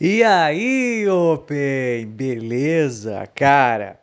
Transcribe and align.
E 0.00 0.22
aí, 0.22 1.08
Open, 1.08 2.06
beleza? 2.06 3.26
Cara, 3.34 3.98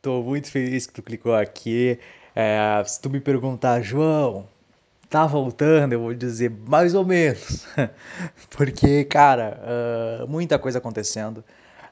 tô 0.00 0.22
muito 0.22 0.50
feliz 0.50 0.86
que 0.86 0.92
tu 0.92 1.02
clicou 1.02 1.34
aqui. 1.34 1.98
É, 2.34 2.82
se 2.86 3.00
tu 3.00 3.10
me 3.10 3.20
perguntar, 3.20 3.82
João, 3.82 4.48
tá 5.10 5.26
voltando? 5.26 5.94
Eu 5.94 6.00
vou 6.00 6.14
dizer 6.14 6.50
mais 6.50 6.94
ou 6.94 7.04
menos. 7.04 7.66
Porque, 8.56 9.04
cara, 9.04 9.60
uh, 10.24 10.28
muita 10.28 10.58
coisa 10.58 10.78
acontecendo. 10.78 11.44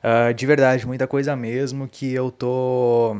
Uh, 0.03 0.33
de 0.33 0.47
verdade, 0.47 0.87
muita 0.87 1.07
coisa 1.09 1.35
mesmo 1.37 1.89
que 1.89 2.13
eu 2.15 2.31
tô 2.31 3.17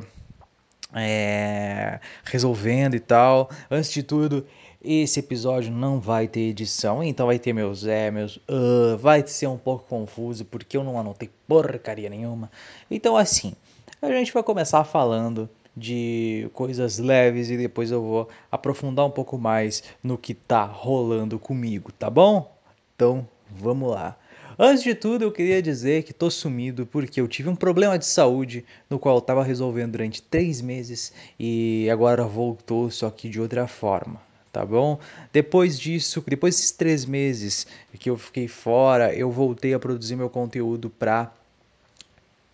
é, 0.95 2.01
resolvendo 2.25 2.95
e 2.95 3.01
tal. 3.01 3.51
Antes 3.71 3.91
de 3.93 4.03
tudo, 4.03 4.47
esse 4.83 5.21
episódio 5.21 5.71
não 5.71 6.01
vai 6.01 6.27
ter 6.27 6.41
edição, 6.41 7.03
então 7.03 7.27
vai 7.27 7.39
ter 7.39 7.53
meus 7.53 7.87
é, 7.87 8.11
meus 8.11 8.37
uh, 8.37 8.97
vai 8.99 9.27
ser 9.27 9.47
um 9.47 9.59
pouco 9.59 9.87
confuso 9.87 10.45
porque 10.45 10.77
eu 10.77 10.83
não 10.83 10.99
anotei 10.99 11.29
porcaria 11.47 12.09
nenhuma. 12.09 12.51
Então 12.91 13.17
assim, 13.17 13.55
a 14.01 14.09
gente 14.09 14.33
vai 14.33 14.43
começar 14.43 14.83
falando 14.85 15.49
de 15.77 16.49
coisas 16.55 16.99
leves 16.99 17.51
e 17.51 17.57
depois 17.57 17.91
eu 17.91 18.03
vou 18.03 18.29
aprofundar 18.51 19.05
um 19.05 19.11
pouco 19.11 19.37
mais 19.37 19.83
no 20.03 20.17
que 20.17 20.33
tá 20.33 20.65
rolando 20.65 21.39
comigo, 21.39 21.93
tá 21.93 22.09
bom? 22.09 22.57
Então, 22.97 23.27
vamos 23.51 23.91
lá. 23.91 24.17
Antes 24.59 24.83
de 24.83 24.95
tudo, 24.95 25.25
eu 25.25 25.33
queria 25.33 25.63
dizer 25.63 26.03
que 26.03 26.13
tô 26.13 26.31
sumido 26.31 26.85
porque 26.85 27.21
eu 27.21 27.29
tive 27.29 27.49
um 27.49 27.57
problema 27.57 27.99
de 27.99 28.05
saúde 28.05 28.65
no 28.91 28.99
qual 28.99 29.17
eu 29.17 29.23
tava 29.23 29.43
resolvendo 29.45 29.93
durante 29.93 30.21
três 30.21 30.61
meses 30.61 31.13
e 31.39 31.89
agora 31.91 32.25
voltou, 32.25 32.91
só 32.91 33.11
que 33.11 33.29
de 33.29 33.41
outra 33.41 33.67
forma 33.67 34.30
tá 34.53 34.65
bom? 34.65 34.99
Depois 35.33 35.79
disso, 35.79 36.23
depois 36.27 36.57
desses 36.57 36.73
três 36.73 37.05
meses 37.05 37.67
que 37.99 38.11
eu 38.11 38.17
fiquei 38.17 38.49
fora, 38.49 39.15
eu 39.15 39.31
voltei 39.31 39.75
a 39.75 39.79
produzir 39.79 40.17
meu 40.17 40.29
conteúdo 40.29 40.91
para 40.91 41.33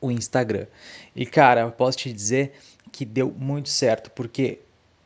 o 0.01 0.11
Instagram. 0.11 0.67
E 1.15 1.25
cara, 1.25 1.63
eu 1.63 1.73
posso 1.73 1.99
te 1.99 2.13
dizer 2.13 2.53
que 2.93 3.05
deu 3.05 3.35
muito 3.37 3.69
certo, 3.69 4.11
porque 4.11 4.59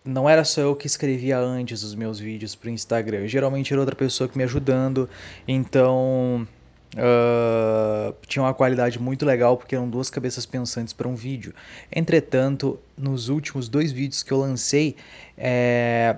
não 0.05 0.28
era 0.28 0.44
só 0.44 0.60
eu 0.62 0.77
que 0.77 0.86
escrevia 0.86 1.38
antes 1.38 1.82
os 1.82 1.94
meus 1.94 2.19
vídeos 2.19 2.55
para 2.55 2.69
o 2.69 2.70
Instagram, 2.70 3.27
geralmente 3.27 3.72
era 3.72 3.80
outra 3.80 3.94
pessoa 3.94 4.28
que 4.28 4.36
me 4.36 4.44
ajudando, 4.44 5.08
então 5.47 6.47
uh, 6.94 8.14
tinha 8.27 8.42
uma 8.42 8.54
qualidade 8.54 8.98
muito 8.98 9.25
legal 9.27 9.56
porque 9.56 9.75
eram 9.75 9.88
duas 9.88 10.10
cabeças 10.10 10.47
pensantes 10.47 10.92
para 10.92 11.06
um 11.06 11.14
vídeo. 11.14 11.54
Entretanto, 11.92 12.78
nos 12.97 13.28
últimos 13.28 13.69
dois 13.69 13.92
vídeos 13.92 14.22
que 14.22 14.32
eu 14.32 14.38
lancei, 14.38 14.97
é, 15.36 16.16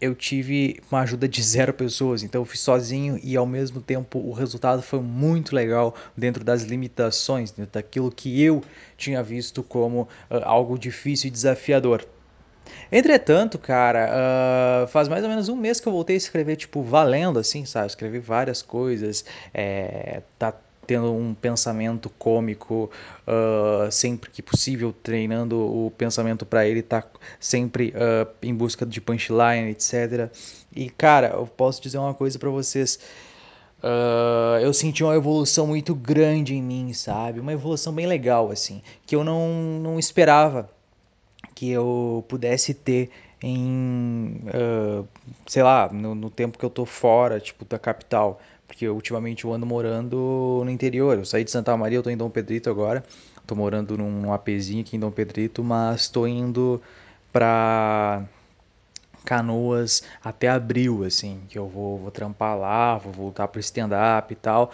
eu 0.00 0.14
tive 0.14 0.80
uma 0.90 1.00
ajuda 1.00 1.28
de 1.28 1.42
zero 1.42 1.72
pessoas, 1.72 2.22
então 2.22 2.40
eu 2.40 2.44
fiz 2.44 2.60
sozinho 2.60 3.18
e 3.22 3.36
ao 3.36 3.46
mesmo 3.46 3.80
tempo 3.80 4.18
o 4.18 4.32
resultado 4.32 4.80
foi 4.82 5.00
muito 5.00 5.54
legal 5.54 5.94
dentro 6.16 6.44
das 6.44 6.62
limitações, 6.62 7.50
dentro 7.50 7.72
daquilo 7.72 8.10
que 8.10 8.42
eu 8.42 8.62
tinha 8.96 9.22
visto 9.22 9.62
como 9.62 10.02
uh, 10.02 10.08
algo 10.44 10.78
difícil 10.78 11.28
e 11.28 11.30
desafiador. 11.30 12.06
Entretanto, 12.92 13.58
cara, 13.58 14.84
uh, 14.84 14.88
faz 14.88 15.08
mais 15.08 15.22
ou 15.24 15.28
menos 15.28 15.48
um 15.48 15.56
mês 15.56 15.80
que 15.80 15.88
eu 15.88 15.92
voltei 15.92 16.14
a 16.14 16.18
escrever, 16.18 16.56
tipo, 16.56 16.82
valendo, 16.82 17.38
assim, 17.38 17.64
sabe? 17.64 17.86
Escrevi 17.86 18.18
várias 18.18 18.62
coisas, 18.62 19.24
é, 19.52 20.22
tá 20.38 20.54
tendo 20.88 21.12
um 21.12 21.34
pensamento 21.34 22.08
cômico 22.08 22.90
uh, 23.26 23.92
sempre 23.92 24.30
que 24.30 24.40
possível, 24.40 24.90
treinando 25.02 25.58
o 25.58 25.92
pensamento 25.98 26.46
para 26.46 26.66
ele 26.66 26.80
estar 26.80 27.02
tá 27.02 27.20
sempre 27.38 27.90
uh, 27.90 28.26
em 28.42 28.54
busca 28.54 28.86
de 28.86 28.98
punchline, 28.98 29.68
etc. 29.70 30.30
E 30.74 30.88
cara, 30.88 31.28
eu 31.34 31.46
posso 31.46 31.82
dizer 31.82 31.98
uma 31.98 32.14
coisa 32.14 32.38
para 32.38 32.48
vocês. 32.48 32.98
Uh, 33.80 34.58
eu 34.62 34.72
senti 34.72 35.04
uma 35.04 35.14
evolução 35.14 35.66
muito 35.66 35.94
grande 35.94 36.54
em 36.54 36.62
mim, 36.62 36.94
sabe? 36.94 37.38
Uma 37.38 37.52
evolução 37.52 37.92
bem 37.92 38.06
legal, 38.06 38.50
assim, 38.50 38.80
que 39.06 39.14
eu 39.14 39.22
não, 39.22 39.78
não 39.80 39.98
esperava 39.98 40.70
que 41.54 41.70
eu 41.70 42.24
pudesse 42.28 42.72
ter 42.72 43.10
em, 43.42 44.40
uh, 44.46 45.06
sei 45.46 45.62
lá, 45.62 45.90
no, 45.92 46.14
no, 46.14 46.30
tempo 46.30 46.58
que 46.58 46.64
eu 46.64 46.70
tô 46.70 46.86
fora, 46.86 47.38
tipo, 47.38 47.64
da 47.66 47.78
capital. 47.78 48.40
Porque 48.68 48.86
ultimamente 48.88 49.44
eu 49.44 49.52
ando 49.52 49.66
morando 49.66 50.62
no 50.64 50.70
interior. 50.70 51.18
Eu 51.18 51.24
saí 51.24 51.42
de 51.42 51.50
Santa 51.50 51.76
Maria, 51.76 51.98
eu 51.98 52.02
tô 52.02 52.10
em 52.10 52.16
Dom 52.16 52.30
Pedrito 52.30 52.70
agora. 52.70 53.02
Tô 53.46 53.56
morando 53.56 53.96
num, 53.96 54.10
num 54.10 54.32
APzinho 54.32 54.82
aqui 54.82 54.96
em 54.96 55.00
Dom 55.00 55.10
Pedrito, 55.10 55.64
mas 55.64 56.06
tô 56.06 56.26
indo 56.26 56.80
pra 57.32 58.22
Canoas 59.24 60.02
até 60.22 60.48
abril, 60.48 61.02
assim, 61.02 61.40
que 61.48 61.58
eu 61.58 61.66
vou, 61.66 61.98
vou 61.98 62.10
trampar 62.10 62.56
lá, 62.58 62.98
vou 62.98 63.12
voltar 63.12 63.48
pro 63.48 63.58
stand-up 63.58 64.32
e 64.32 64.36
tal. 64.36 64.70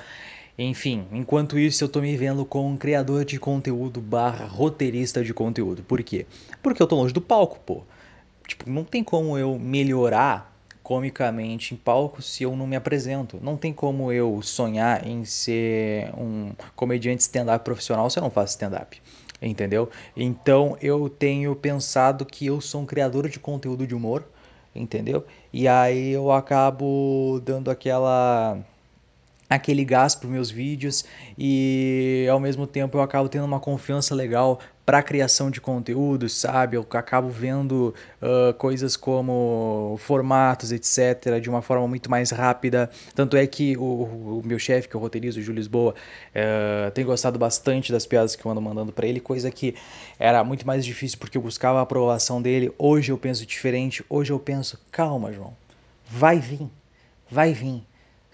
Enfim, 0.59 1.07
enquanto 1.11 1.59
isso 1.59 1.83
eu 1.83 1.89
tô 1.89 2.01
me 2.01 2.17
vendo 2.17 2.45
como 2.45 2.69
um 2.69 2.77
criador 2.77 3.25
de 3.25 3.39
conteúdo 3.39 4.01
barra 4.01 4.45
roteirista 4.45 5.25
de 5.25 5.33
conteúdo. 5.33 5.83
Por 5.83 6.03
quê? 6.03 6.27
Porque 6.63 6.83
eu 6.83 6.87
tô 6.87 6.97
longe 6.97 7.15
do 7.15 7.21
palco, 7.21 7.59
pô. 7.67 7.83
Tipo, 8.47 8.71
não 8.71 8.85
tem 8.85 9.03
como 9.03 9.39
eu 9.39 9.59
melhorar 9.59 10.54
comicamente 10.85 11.73
em 11.73 11.79
palco 11.79 12.21
se 12.21 12.43
eu 12.43 12.55
não 12.55 12.67
me 12.67 12.77
apresento. 12.77 13.41
Não 13.43 13.57
tem 13.57 13.73
como 13.73 14.13
eu 14.13 14.41
sonhar 14.43 15.05
em 15.07 15.25
ser 15.25 16.13
um 16.15 16.53
comediante 16.77 17.23
stand-up 17.23 17.65
profissional 17.65 18.09
se 18.11 18.19
eu 18.19 18.23
não 18.23 18.31
faço 18.31 18.53
stand-up. 18.53 19.03
Entendeu? 19.41 19.91
Então 20.15 20.77
eu 20.81 21.09
tenho 21.09 21.57
pensado 21.57 22.25
que 22.25 22.47
eu 22.47 22.61
sou 22.61 22.83
um 22.83 22.87
criador 22.87 23.29
de 23.29 23.41
conteúdo 23.41 23.87
de 23.87 23.95
humor, 23.95 24.29
entendeu? 24.75 25.27
E 25.53 25.67
aí 25.67 26.11
eu 26.11 26.31
acabo 26.31 27.41
dando 27.43 27.71
aquela 27.71 28.59
aquele 29.55 29.85
gás 29.85 30.15
para 30.15 30.29
meus 30.29 30.51
vídeos 30.51 31.05
e 31.39 32.27
ao 32.31 32.41
mesmo 32.41 32.67
tempo 32.67 32.99
eu 32.99 33.03
acabo 33.03 33.29
tendo 33.29 33.45
uma 33.45 33.61
confiança 33.61 34.15
legal 34.15 34.61
para 34.85 35.03
criação 35.03 35.51
de 35.51 35.61
conteúdo, 35.61 36.29
sabe? 36.29 36.77
Eu 36.77 36.87
acabo 36.91 37.29
vendo 37.31 37.95
uh, 38.21 38.53
coisas 38.55 38.97
como 38.97 39.97
formatos, 39.99 40.73
etc., 40.73 41.41
de 41.41 41.49
uma 41.49 41.63
forma 41.63 41.89
muito 41.89 42.11
mais 42.11 42.31
rápida. 42.31 42.91
Tanto 43.15 43.37
é 43.37 43.47
que 43.47 43.77
o, 43.79 43.83
o 43.83 44.43
meu 44.45 44.59
chefe, 44.59 44.87
que 44.87 44.95
eu 44.95 45.01
roteirizo, 45.01 45.41
o 45.41 45.43
Júlio 45.43 45.59
Lisboa, 45.59 45.95
uh, 45.95 46.91
tem 46.91 47.05
gostado 47.05 47.39
bastante 47.39 47.91
das 47.91 48.05
piadas 48.05 48.37
que 48.37 48.45
eu 48.45 48.51
ando 48.53 48.61
mandando 48.61 48.93
para 48.93 49.07
ele, 49.07 49.21
coisa 49.21 49.51
que 49.51 49.75
era 50.19 50.45
muito 50.45 50.67
mais 50.67 50.85
difícil 50.85 51.19
porque 51.19 51.39
eu 51.39 51.43
buscava 51.43 51.79
a 51.79 51.83
aprovação 51.83 52.43
dele. 52.43 52.71
Hoje 52.79 53.11
eu 53.11 53.17
penso 53.17 53.47
diferente, 53.47 54.05
hoje 54.09 54.33
eu 54.33 54.39
penso, 54.39 54.79
calma, 54.93 55.33
João, 55.33 55.57
vai 56.07 56.39
vir, 56.39 56.69
vai 57.31 57.55
vir 57.55 57.83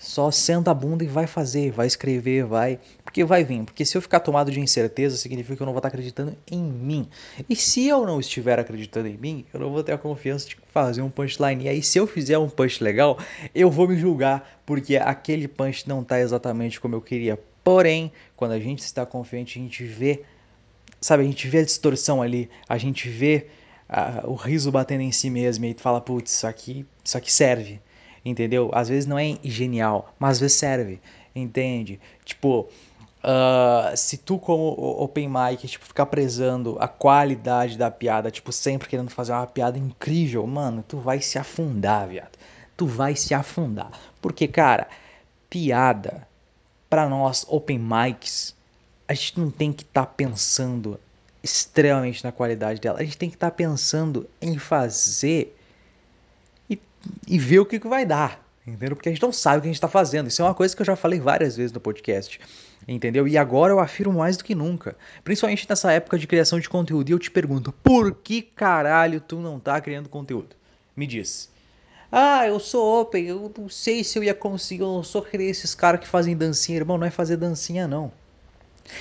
só 0.01 0.31
senta 0.31 0.71
a 0.71 0.75
bunda 0.75 1.05
e 1.05 1.07
vai 1.07 1.27
fazer, 1.27 1.71
vai 1.71 1.87
escrever, 1.87 2.43
vai. 2.43 2.81
Porque 3.05 3.23
vai 3.23 3.45
vir. 3.45 3.65
Porque 3.65 3.85
se 3.85 3.99
eu 3.99 4.01
ficar 4.01 4.21
tomado 4.21 4.51
de 4.51 4.59
incerteza, 4.59 5.15
significa 5.19 5.57
que 5.57 5.63
eu 5.63 5.67
não 5.67 5.75
vou 5.75 5.79
estar 5.79 5.89
acreditando 5.89 6.35
em 6.51 6.63
mim. 6.63 7.07
E 7.47 7.55
se 7.55 7.87
eu 7.87 8.07
não 8.07 8.19
estiver 8.19 8.59
acreditando 8.59 9.09
em 9.09 9.19
mim, 9.19 9.45
eu 9.53 9.61
não 9.61 9.71
vou 9.71 9.85
ter 9.85 9.93
a 9.93 9.99
confiança 9.99 10.49
de 10.49 10.57
fazer 10.73 11.03
um 11.03 11.11
punchline. 11.11 11.67
E 11.67 11.69
aí, 11.69 11.83
se 11.83 11.99
eu 11.99 12.07
fizer 12.07 12.39
um 12.39 12.49
punch 12.49 12.83
legal, 12.83 13.19
eu 13.55 13.71
vou 13.71 13.87
me 13.87 13.95
julgar, 13.95 14.63
porque 14.65 14.97
aquele 14.97 15.47
punch 15.47 15.87
não 15.87 16.01
está 16.01 16.19
exatamente 16.19 16.81
como 16.81 16.95
eu 16.95 17.03
queria. 17.03 17.39
Porém, 17.63 18.11
quando 18.35 18.53
a 18.53 18.59
gente 18.59 18.79
está 18.79 19.05
confiante, 19.05 19.59
a 19.59 19.63
gente 19.63 19.85
vê. 19.85 20.23
Sabe, 20.99 21.23
a 21.25 21.27
gente 21.27 21.47
vê 21.47 21.59
a 21.59 21.65
distorção 21.65 22.23
ali, 22.23 22.49
a 22.67 22.79
gente 22.79 23.07
vê 23.07 23.49
o 24.25 24.35
riso 24.35 24.73
batendo 24.73 25.03
em 25.03 25.13
si 25.13 25.29
mesmo 25.29 25.67
e 25.67 25.75
fala, 25.75 26.01
putz, 26.01 26.33
isso 26.33 26.47
aqui, 26.47 26.87
isso 27.05 27.19
aqui 27.19 27.31
serve 27.31 27.81
entendeu? 28.25 28.71
Às 28.73 28.89
vezes 28.89 29.07
não 29.07 29.19
é 29.19 29.39
genial, 29.43 30.15
mas 30.19 30.33
às 30.33 30.41
vezes 30.41 30.57
serve, 30.59 31.01
entende? 31.35 32.01
Tipo, 32.25 32.69
uh, 33.25 33.97
se 33.97 34.17
tu 34.17 34.39
como 34.39 34.69
open 35.03 35.29
mic, 35.29 35.67
tipo, 35.67 35.85
ficar 35.85 36.07
prezando 36.07 36.77
a 36.81 36.89
qualidade 36.89 37.79
da 37.79 37.91
piada, 37.91 38.31
tipo, 38.31 38.53
sempre 38.53 38.89
querendo 38.89 39.11
fazer 39.11 39.33
uma 39.33 39.47
piada 39.47 39.79
incrível, 39.79 40.47
mano, 40.47 40.85
tu 40.87 40.99
vai 40.99 41.21
se 41.21 41.39
afundar, 41.39 42.09
viado. 42.09 42.39
Tu 42.77 42.87
vai 42.87 43.15
se 43.15 43.35
afundar. 43.35 43.91
Porque, 44.21 44.49
cara, 44.49 44.89
piada, 45.49 46.27
para 46.89 47.09
nós 47.09 47.45
open 47.49 47.79
mics, 47.79 48.55
a 49.07 49.15
gente 49.15 49.39
não 49.39 49.51
tem 49.51 49.73
que 49.73 49.83
estar 49.83 50.07
tá 50.07 50.13
pensando 50.13 50.99
extremamente 51.43 52.23
na 52.23 52.33
qualidade 52.33 52.81
dela. 52.81 53.01
A 53.01 53.05
gente 53.05 53.19
tem 53.19 53.29
que 53.29 53.37
estar 53.37 53.51
tá 53.51 53.57
pensando 53.57 54.29
em 54.41 54.59
fazer 54.59 55.57
e 57.27 57.39
ver 57.39 57.61
o 57.61 57.67
que, 57.67 57.79
que 57.79 57.89
vai 57.89 58.05
dar. 58.05 58.45
Entendeu? 58.67 58.95
Porque 58.95 59.09
a 59.09 59.13
gente 59.13 59.23
não 59.23 59.33
sabe 59.33 59.59
o 59.59 59.61
que 59.63 59.69
a 59.69 59.71
gente 59.71 59.77
está 59.77 59.89
fazendo. 59.89 60.29
Isso 60.29 60.43
é 60.43 60.45
uma 60.45 60.55
coisa 60.55 60.75
que 60.77 60.83
eu 60.83 60.87
já 60.87 60.95
falei 60.95 61.19
várias 61.19 61.57
vezes 61.57 61.73
no 61.73 61.81
podcast. 61.81 62.41
Entendeu? 62.87 63.27
E 63.27 63.37
agora 63.37 63.73
eu 63.73 63.81
afirmo 63.81 64.19
mais 64.19 64.37
do 64.37 64.45
que 64.45 64.55
nunca. 64.55 64.97
Principalmente 65.25 65.67
nessa 65.69 65.93
época 65.93 66.19
de 66.19 66.27
criação 66.27 66.61
de 66.61 66.69
conteúdo. 66.69 67.09
E 67.09 67.13
eu 67.13 67.19
te 67.19 67.31
pergunto, 67.31 67.73
por 67.73 68.13
que 68.15 68.43
caralho 68.43 69.21
tu 69.21 69.39
não 69.39 69.59
tá 69.59 69.81
criando 69.81 70.09
conteúdo? 70.09 70.57
Me 70.97 71.07
diz. 71.07 71.51
Ah, 72.13 72.47
eu 72.47 72.59
sou 72.59 73.01
open, 73.01 73.25
eu 73.25 73.53
não 73.57 73.69
sei 73.69 74.03
se 74.03 74.19
eu 74.19 74.25
ia 74.25 74.35
conseguir, 74.35 74.83
eu 74.83 74.93
não 74.93 75.03
sou 75.03 75.25
esses 75.33 75.77
caras 75.77 76.01
que 76.01 76.09
fazem 76.09 76.37
dancinha. 76.37 76.79
Irmão, 76.79 76.99
não 76.99 77.07
é 77.07 77.11
fazer 77.11 77.37
dancinha, 77.37 77.87
não. 77.87 78.13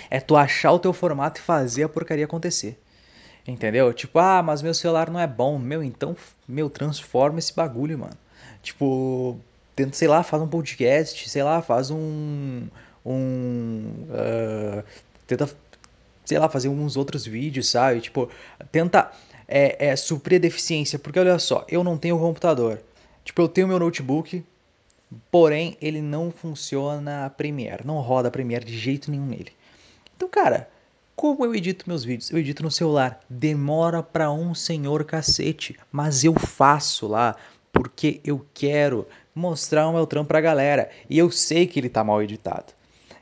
É 0.09 0.19
tu 0.19 0.35
achar 0.35 0.71
o 0.71 0.79
teu 0.79 0.93
formato 0.93 1.39
e 1.39 1.43
fazer 1.43 1.83
a 1.83 1.89
porcaria 1.89 2.25
acontecer. 2.25 2.77
Entendeu? 3.49 3.91
Tipo, 3.91 4.19
ah, 4.19 4.43
mas 4.43 4.61
meu 4.61 4.75
celular 4.75 5.09
não 5.09 5.19
é 5.19 5.25
bom. 5.25 5.57
Meu, 5.57 5.83
então, 5.83 6.15
meu, 6.47 6.69
transforma 6.69 7.39
esse 7.39 7.53
bagulho, 7.53 7.97
mano. 7.97 8.15
Tipo, 8.61 9.39
tenta, 9.75 9.95
sei 9.95 10.07
lá, 10.07 10.21
faz 10.21 10.43
um 10.43 10.47
podcast, 10.47 11.27
sei 11.27 11.41
lá, 11.41 11.59
faz 11.59 11.89
um, 11.89 12.67
um. 13.03 13.91
Uh, 14.07 14.83
tenta, 15.25 15.49
sei 16.25 16.37
lá, 16.37 16.47
fazer 16.47 16.69
uns 16.69 16.95
outros 16.95 17.25
vídeos, 17.25 17.67
sabe? 17.69 18.01
Tipo, 18.01 18.29
tenta 18.71 19.11
é, 19.47 19.87
é, 19.87 19.95
suprir 19.95 20.37
a 20.37 20.41
deficiência. 20.41 20.99
Porque 20.99 21.19
olha 21.19 21.39
só, 21.39 21.65
eu 21.67 21.83
não 21.83 21.97
tenho 21.97 22.19
computador. 22.19 22.79
Tipo, 23.25 23.41
eu 23.41 23.47
tenho 23.47 23.67
meu 23.67 23.79
notebook, 23.79 24.43
porém 25.31 25.75
ele 25.81 26.03
não 26.03 26.29
funciona 26.29 27.33
Premiere. 27.35 27.81
Não 27.83 27.99
roda 27.99 28.29
Premiere 28.29 28.63
de 28.63 28.77
jeito 28.77 29.09
nenhum 29.09 29.25
nele. 29.25 29.51
Então, 30.15 30.29
cara, 30.29 30.69
como 31.19 31.43
eu 31.43 31.53
edito 31.53 31.83
meus 31.85 32.05
vídeos? 32.05 32.31
Eu 32.31 32.37
edito 32.37 32.63
no 32.63 32.71
celular. 32.71 33.19
Demora 33.29 34.01
pra 34.01 34.31
um 34.31 34.55
senhor 34.55 35.03
cacete. 35.03 35.77
Mas 35.91 36.23
eu 36.23 36.33
faço 36.33 37.07
lá 37.07 37.35
porque 37.73 38.21
eu 38.23 38.45
quero 38.53 39.05
mostrar 39.35 39.89
o 39.89 39.91
meu 39.91 40.07
trampo 40.07 40.29
pra 40.29 40.39
galera. 40.39 40.89
E 41.09 41.17
eu 41.17 41.29
sei 41.29 41.67
que 41.67 41.77
ele 41.77 41.89
tá 41.89 42.05
mal 42.05 42.23
editado. 42.23 42.71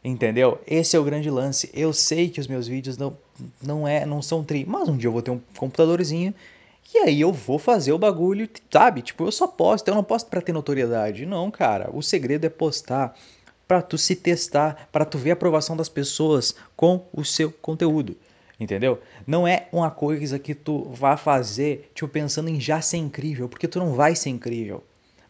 Entendeu? 0.04 0.62
Esse 0.68 0.96
é 0.96 1.00
o 1.00 1.04
grande 1.04 1.28
lance. 1.32 1.72
Eu 1.74 1.92
sei 1.92 2.30
que 2.30 2.40
os 2.40 2.46
meus 2.46 2.68
vídeos 2.68 3.00
não, 3.00 3.18
não, 3.64 3.88
é, 3.88 4.06
não 4.06 4.22
são 4.22 4.44
tri, 4.44 4.64
mas 4.64 4.88
um 4.88 4.96
dia 4.96 5.08
eu 5.08 5.12
vou 5.12 5.24
ter 5.24 5.32
um 5.32 5.42
computadorzinho 5.58 6.36
e 6.94 7.00
aí 7.00 7.20
eu 7.20 7.34
vou 7.34 7.58
fazer 7.58 7.94
o 7.94 7.98
bagulho, 7.98 8.48
sabe? 8.72 9.02
Tipo, 9.02 9.26
eu 9.26 9.32
só 9.32 9.48
posto, 9.48 9.88
eu 9.88 9.96
não 9.96 10.04
posto 10.04 10.30
pra 10.30 10.40
ter 10.40 10.54
notoriedade. 10.54 11.26
Não, 11.26 11.50
cara. 11.50 11.90
O 11.92 12.04
segredo 12.04 12.46
é 12.46 12.50
postar 12.50 13.18
para 13.68 13.81
tu 13.81 13.98
se 13.98 14.16
testar, 14.16 14.88
para 14.92 15.06
tu 15.06 15.18
ver 15.18 15.31
a 15.31 15.34
aprovação 15.34 15.75
das 15.75 15.90
pessoas 15.90 16.56
com 16.75 17.06
o 17.12 17.25
seu 17.25 17.52
conteúdo. 17.52 18.16
Entendeu? 18.60 19.00
Não 19.25 19.48
é 19.48 19.68
uma 19.72 19.92
coisa 19.92 20.40
que 20.40 20.56
tu 20.56 20.90
vá 20.90 21.16
fazer, 21.16 21.92
tipo, 21.94 22.08
pensando 22.08 22.50
em 22.50 22.60
já 22.60 22.81
ser 22.81 22.98
incrível, 22.98 23.48
porque 23.48 23.68
tu 23.68 23.78
não 23.78 23.94
vai 23.94 24.16
ser 24.16 24.30
incrível. 24.30 24.84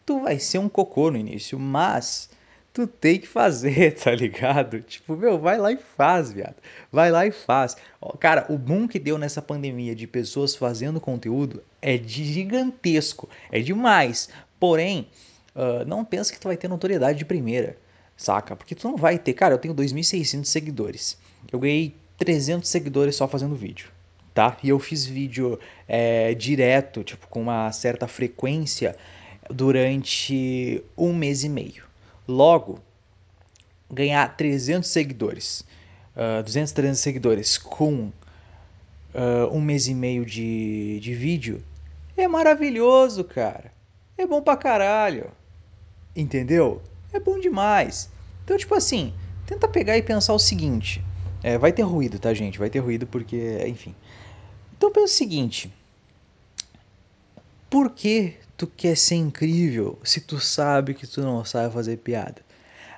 Tu 0.06 0.20
vai 0.20 0.38
ser 0.38 0.58
um 0.58 0.68
cocô 0.68 1.10
no 1.10 1.18
início, 1.18 1.58
mas 1.58 2.30
tu 2.72 2.86
tem 2.86 3.18
que 3.18 3.28
fazer, 3.28 3.96
tá 4.00 4.12
ligado? 4.12 4.80
Tipo, 4.80 5.14
meu, 5.14 5.38
vai 5.38 5.58
lá 5.58 5.70
e 5.70 5.76
faz, 5.76 6.32
viado. 6.32 6.56
Vai 6.90 7.10
lá 7.10 7.26
e 7.26 7.30
faz. 7.30 7.76
Cara, 8.18 8.46
o 8.48 8.56
boom 8.56 8.88
que 8.88 8.98
deu 8.98 9.18
nessa 9.18 9.42
pandemia 9.42 9.94
de 9.94 10.06
pessoas 10.06 10.54
fazendo 10.54 10.98
conteúdo 10.98 11.62
é 11.82 11.98
gigantesco, 11.98 13.28
é 13.52 13.60
demais. 13.60 14.30
Porém, 14.58 15.06
uh, 15.54 15.84
não 15.86 16.02
pensa 16.02 16.32
que 16.32 16.40
tu 16.40 16.48
vai 16.48 16.56
ter 16.56 16.68
notoriedade 16.68 17.18
de 17.18 17.26
primeira 17.26 17.76
saca? 18.18 18.54
Porque 18.54 18.74
tu 18.74 18.86
não 18.86 18.96
vai 18.96 19.18
ter, 19.18 19.32
cara, 19.32 19.54
eu 19.54 19.58
tenho 19.58 19.74
2.600 19.74 20.44
seguidores. 20.44 21.16
Eu 21.50 21.58
ganhei 21.58 21.94
300 22.18 22.68
seguidores 22.68 23.16
só 23.16 23.26
fazendo 23.26 23.54
vídeo, 23.54 23.88
tá? 24.34 24.58
E 24.62 24.68
eu 24.68 24.78
fiz 24.78 25.06
vídeo 25.06 25.58
é, 25.86 26.34
direto, 26.34 27.02
tipo, 27.02 27.26
com 27.28 27.40
uma 27.40 27.72
certa 27.72 28.06
frequência 28.06 28.96
durante 29.48 30.82
um 30.96 31.14
mês 31.14 31.44
e 31.44 31.48
meio. 31.48 31.84
Logo, 32.26 32.80
ganhar 33.90 34.36
300 34.36 34.90
seguidores, 34.90 35.64
uh, 36.14 36.42
200, 36.42 36.72
300 36.72 37.00
seguidores 37.00 37.56
com 37.56 38.10
uh, 39.14 39.48
um 39.50 39.60
mês 39.60 39.86
e 39.86 39.94
meio 39.94 40.26
de, 40.26 41.00
de 41.00 41.14
vídeo 41.14 41.62
é 42.16 42.26
maravilhoso, 42.26 43.22
cara. 43.22 43.72
É 44.16 44.26
bom 44.26 44.42
pra 44.42 44.56
caralho. 44.56 45.30
Entendeu? 46.16 46.82
É 47.12 47.20
bom 47.20 47.38
demais. 47.40 48.10
Então, 48.44 48.56
tipo 48.56 48.74
assim, 48.74 49.12
tenta 49.46 49.68
pegar 49.68 49.96
e 49.96 50.02
pensar 50.02 50.34
o 50.34 50.38
seguinte. 50.38 51.04
É, 51.42 51.56
vai 51.56 51.72
ter 51.72 51.82
ruído, 51.82 52.18
tá, 52.18 52.34
gente? 52.34 52.58
Vai 52.58 52.70
ter 52.70 52.80
ruído 52.80 53.06
porque, 53.06 53.64
enfim. 53.66 53.94
Então 54.76 54.92
pensa 54.92 55.14
o 55.14 55.16
seguinte. 55.16 55.72
Por 57.70 57.90
que 57.90 58.34
tu 58.56 58.66
quer 58.66 58.96
ser 58.96 59.16
incrível 59.16 59.98
se 60.02 60.20
tu 60.20 60.40
sabe 60.40 60.94
que 60.94 61.06
tu 61.06 61.20
não 61.20 61.44
sabe 61.44 61.72
fazer 61.72 61.98
piada? 61.98 62.42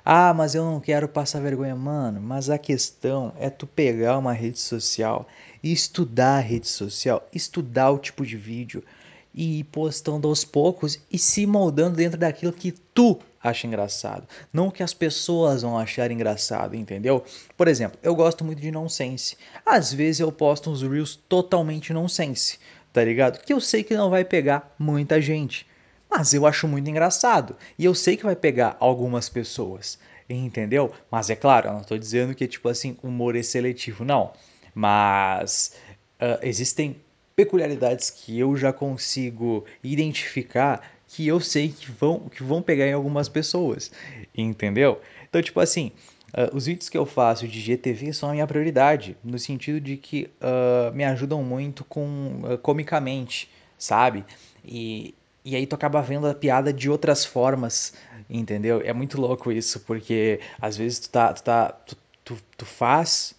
Ah, 0.03 0.33
mas 0.33 0.55
eu 0.55 0.63
não 0.65 0.79
quero 0.79 1.07
passar 1.07 1.41
vergonha, 1.41 1.75
mano. 1.75 2.19
Mas 2.19 2.49
a 2.49 2.57
questão 2.57 3.33
é 3.39 3.49
tu 3.49 3.67
pegar 3.67 4.17
uma 4.17 4.33
rede 4.33 4.59
social 4.59 5.27
e 5.61 5.71
estudar 5.71 6.37
a 6.37 6.39
rede 6.39 6.67
social, 6.67 7.27
estudar 7.33 7.91
o 7.91 7.99
tipo 7.99 8.25
de 8.25 8.35
vídeo 8.35 8.83
e 9.33 9.63
postando 9.65 10.27
aos 10.27 10.43
poucos 10.43 10.99
e 11.11 11.17
se 11.17 11.45
moldando 11.45 11.95
dentro 11.95 12.19
daquilo 12.19 12.51
que 12.51 12.71
tu 12.71 13.19
acha 13.41 13.65
engraçado, 13.65 14.27
não 14.53 14.67
o 14.67 14.71
que 14.71 14.83
as 14.83 14.93
pessoas 14.93 15.63
vão 15.63 15.77
achar 15.77 16.11
engraçado, 16.11 16.75
entendeu? 16.75 17.23
Por 17.57 17.67
exemplo, 17.67 17.97
eu 18.03 18.13
gosto 18.13 18.43
muito 18.43 18.61
de 18.61 18.71
nonsense. 18.71 19.35
Às 19.65 19.91
vezes 19.91 20.19
eu 20.19 20.31
posto 20.31 20.69
uns 20.69 20.81
reels 20.81 21.15
totalmente 21.27 21.91
nonsense, 21.93 22.59
tá 22.93 23.03
ligado? 23.03 23.43
Que 23.43 23.53
eu 23.53 23.59
sei 23.59 23.83
que 23.83 23.95
não 23.95 24.09
vai 24.09 24.23
pegar 24.23 24.75
muita 24.77 25.19
gente, 25.21 25.65
mas 26.09 26.33
eu 26.33 26.45
acho 26.45 26.67
muito 26.67 26.89
engraçado 26.89 27.55
e 27.79 27.85
eu 27.85 27.95
sei 27.95 28.17
que 28.17 28.25
vai 28.25 28.35
pegar 28.35 28.77
algumas 28.79 29.29
pessoas, 29.29 29.97
entendeu? 30.29 30.91
Mas 31.09 31.29
é 31.29 31.35
claro, 31.35 31.69
eu 31.69 31.73
não 31.73 31.83
tô 31.83 31.97
dizendo 31.97 32.35
que 32.35 32.47
tipo 32.47 32.69
assim, 32.69 32.97
humor 33.01 33.35
é 33.35 33.41
seletivo, 33.41 34.05
não. 34.05 34.33
Mas 34.75 35.75
uh, 36.21 36.39
existem 36.43 36.95
peculiaridades 37.41 38.11
que 38.11 38.37
eu 38.37 38.55
já 38.55 38.71
consigo 38.71 39.65
identificar 39.83 40.81
que 41.07 41.27
eu 41.27 41.39
sei 41.39 41.69
que 41.69 41.91
vão, 41.91 42.29
que 42.29 42.43
vão 42.43 42.61
pegar 42.61 42.85
em 42.85 42.93
algumas 42.93 43.27
pessoas, 43.27 43.91
entendeu? 44.37 45.01
Então, 45.27 45.41
tipo 45.41 45.59
assim, 45.59 45.91
uh, 46.37 46.55
os 46.55 46.67
vídeos 46.67 46.87
que 46.87 46.97
eu 46.97 47.05
faço 47.05 47.47
de 47.47 47.59
GTV 47.59 48.13
são 48.13 48.29
a 48.29 48.33
minha 48.33 48.45
prioridade, 48.45 49.17
no 49.23 49.39
sentido 49.39 49.81
de 49.81 49.97
que 49.97 50.29
uh, 50.39 50.93
me 50.95 51.03
ajudam 51.03 51.43
muito 51.43 51.83
com 51.83 52.41
uh, 52.43 52.57
comicamente, 52.59 53.49
sabe? 53.75 54.23
E, 54.63 55.15
e 55.43 55.55
aí 55.55 55.65
tu 55.65 55.73
acaba 55.73 55.99
vendo 55.99 56.27
a 56.27 56.35
piada 56.35 56.71
de 56.71 56.91
outras 56.91 57.25
formas, 57.25 57.93
entendeu? 58.29 58.83
É 58.85 58.93
muito 58.93 59.19
louco 59.19 59.51
isso, 59.51 59.79
porque 59.79 60.39
às 60.61 60.77
vezes 60.77 60.99
tu 60.99 61.09
tá, 61.09 61.33
tu, 61.33 61.43
tá, 61.43 61.71
tu, 61.71 61.97
tu, 62.23 62.37
tu 62.55 62.65
faz, 62.65 63.35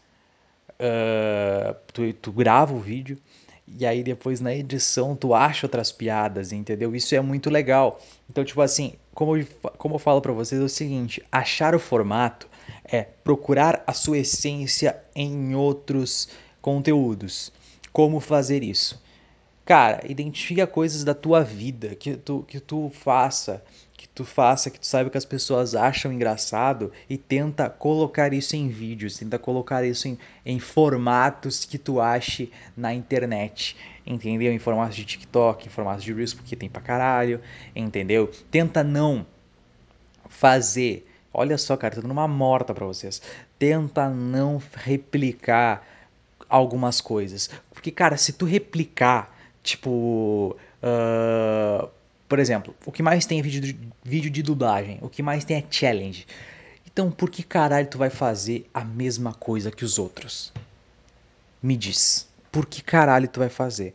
tu, 1.92 2.12
tu 2.14 2.32
grava 2.32 2.74
o 2.74 2.80
vídeo, 2.80 3.16
e 3.78 3.86
aí 3.86 4.02
depois 4.02 4.40
na 4.40 4.54
edição 4.54 5.16
tu 5.16 5.34
acha 5.34 5.66
outras 5.66 5.90
piadas, 5.92 6.52
entendeu? 6.52 6.94
Isso 6.94 7.14
é 7.14 7.20
muito 7.20 7.50
legal. 7.50 8.00
Então, 8.28 8.44
tipo 8.44 8.60
assim, 8.60 8.94
como 9.14 9.36
eu, 9.36 9.46
como 9.78 9.94
eu 9.94 9.98
falo 9.98 10.20
para 10.20 10.32
vocês 10.32 10.60
é 10.60 10.64
o 10.64 10.68
seguinte, 10.68 11.22
achar 11.30 11.74
o 11.74 11.78
formato 11.78 12.48
é 12.84 13.02
procurar 13.02 13.82
a 13.86 13.92
sua 13.92 14.18
essência 14.18 15.00
em 15.14 15.54
outros 15.54 16.28
conteúdos. 16.60 17.52
Como 17.92 18.20
fazer 18.20 18.62
isso? 18.62 19.02
Cara, 19.64 20.00
identifica 20.08 20.66
coisas 20.66 21.04
da 21.04 21.14
tua 21.14 21.42
vida 21.42 21.94
que 21.94 22.16
tu, 22.16 22.44
que 22.48 22.58
tu 22.58 22.90
faça 22.92 23.62
tu 24.14 24.24
faça, 24.24 24.70
que 24.70 24.78
tu 24.78 24.86
saiba 24.86 25.08
que 25.08 25.16
as 25.16 25.24
pessoas 25.24 25.74
acham 25.74 26.12
engraçado 26.12 26.92
e 27.08 27.16
tenta 27.16 27.70
colocar 27.70 28.32
isso 28.32 28.54
em 28.54 28.68
vídeos, 28.68 29.16
tenta 29.16 29.38
colocar 29.38 29.84
isso 29.84 30.06
em, 30.06 30.18
em 30.44 30.58
formatos 30.58 31.64
que 31.64 31.78
tu 31.78 32.00
ache 32.00 32.52
na 32.76 32.92
internet, 32.92 33.76
entendeu? 34.06 34.52
Em 34.52 34.58
formatos 34.58 34.96
de 34.96 35.04
TikTok, 35.04 35.66
em 35.66 35.70
formatos 35.70 36.04
de 36.04 36.12
Reels, 36.12 36.34
porque 36.34 36.54
tem 36.54 36.68
pra 36.68 36.82
caralho, 36.82 37.40
entendeu? 37.74 38.30
Tenta 38.50 38.84
não 38.84 39.26
fazer, 40.28 41.08
olha 41.32 41.56
só, 41.56 41.76
cara, 41.76 41.94
tô 41.94 42.02
dando 42.02 42.10
uma 42.10 42.28
morta 42.28 42.74
pra 42.74 42.86
vocês, 42.86 43.22
tenta 43.58 44.10
não 44.10 44.60
replicar 44.74 45.86
algumas 46.50 47.00
coisas, 47.00 47.48
porque, 47.72 47.90
cara, 47.90 48.18
se 48.18 48.34
tu 48.34 48.44
replicar, 48.44 49.34
tipo... 49.62 50.54
Uh, 50.82 51.88
por 52.32 52.38
exemplo, 52.38 52.74
o 52.86 52.90
que 52.90 53.02
mais 53.02 53.26
tem 53.26 53.40
é 53.40 53.42
vídeo 53.42 53.60
de, 53.60 53.78
vídeo 54.02 54.30
de 54.30 54.42
dublagem, 54.42 54.98
o 55.02 55.08
que 55.10 55.22
mais 55.22 55.44
tem 55.44 55.58
é 55.58 55.64
challenge. 55.70 56.26
Então 56.86 57.10
por 57.10 57.28
que 57.28 57.42
caralho 57.42 57.86
tu 57.86 57.98
vai 57.98 58.08
fazer 58.08 58.66
a 58.72 58.82
mesma 58.82 59.34
coisa 59.34 59.70
que 59.70 59.84
os 59.84 59.98
outros? 59.98 60.50
Me 61.62 61.76
diz. 61.76 62.26
Por 62.50 62.64
que 62.64 62.82
caralho 62.82 63.28
tu 63.28 63.40
vai 63.40 63.50
fazer? 63.50 63.92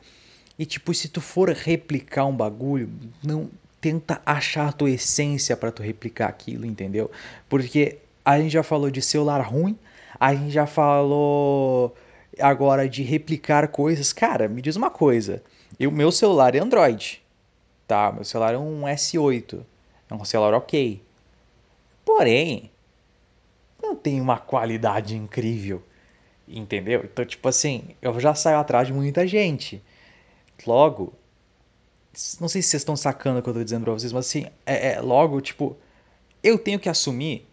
E 0.56 0.68
tipo, 0.68 0.94
se 0.94 1.08
tu 1.08 1.20
for 1.20 1.50
replicar 1.50 2.28
um 2.28 2.36
bagulho, 2.38 2.88
não 3.24 3.50
tenta 3.82 4.22
achar 4.24 4.68
a 4.68 4.72
tua 4.72 4.92
essência 4.92 5.58
para 5.58 5.72
tu 5.72 5.82
replicar 5.82 6.30
aquilo, 6.30 6.64
entendeu? 6.64 7.10
Porque 7.50 7.98
a 8.24 8.40
gente 8.40 8.52
já 8.52 8.62
falou 8.62 8.92
de 8.92 9.02
celular 9.02 9.42
ruim, 9.42 9.76
a 10.20 10.36
gente 10.36 10.52
já 10.52 10.68
falou 10.68 11.96
agora 12.40 12.88
de 12.88 13.02
replicar 13.02 13.68
coisas. 13.70 14.14
Cara, 14.14 14.48
me 14.48 14.62
diz 14.62 14.76
uma 14.76 14.92
coisa. 14.92 15.42
O 15.80 15.90
meu 15.90 16.12
celular 16.12 16.54
é 16.54 16.60
Android. 16.60 17.26
Tá, 17.88 18.12
meu 18.12 18.24
celular 18.24 18.54
é 18.54 18.58
um 18.58 18.82
S8. 18.82 19.64
É 20.10 20.14
um 20.14 20.26
celular 20.26 20.54
ok. 20.54 21.02
Porém, 22.04 22.70
não 23.82 23.96
tem 23.96 24.20
uma 24.20 24.38
qualidade 24.38 25.16
incrível. 25.16 25.82
Entendeu? 26.48 27.02
Então, 27.04 27.26
tipo 27.26 27.48
assim, 27.48 27.96
eu 28.02 28.18
já 28.20 28.34
saio 28.36 28.58
atrás 28.58 28.88
de 28.88 28.94
muita 28.94 29.26
gente. 29.28 29.82
Logo, 30.66 31.14
não 32.40 32.48
sei 32.48 32.62
se 32.62 32.70
vocês 32.70 32.82
estão 32.82 32.96
sacando 32.96 33.40
o 33.40 33.44
que 33.44 33.50
eu 33.50 33.54
tô 33.54 33.64
dizendo 33.64 33.84
pra 33.84 33.94
vocês, 33.94 34.12
mas 34.12 34.28
assim, 34.28 34.48
é, 34.66 34.94
é, 34.94 35.02
logo, 35.02 35.40
tipo, 35.42 35.78
eu 36.42 36.58
tenho 36.58 36.80
que 36.80 36.90
assumir 36.90 37.48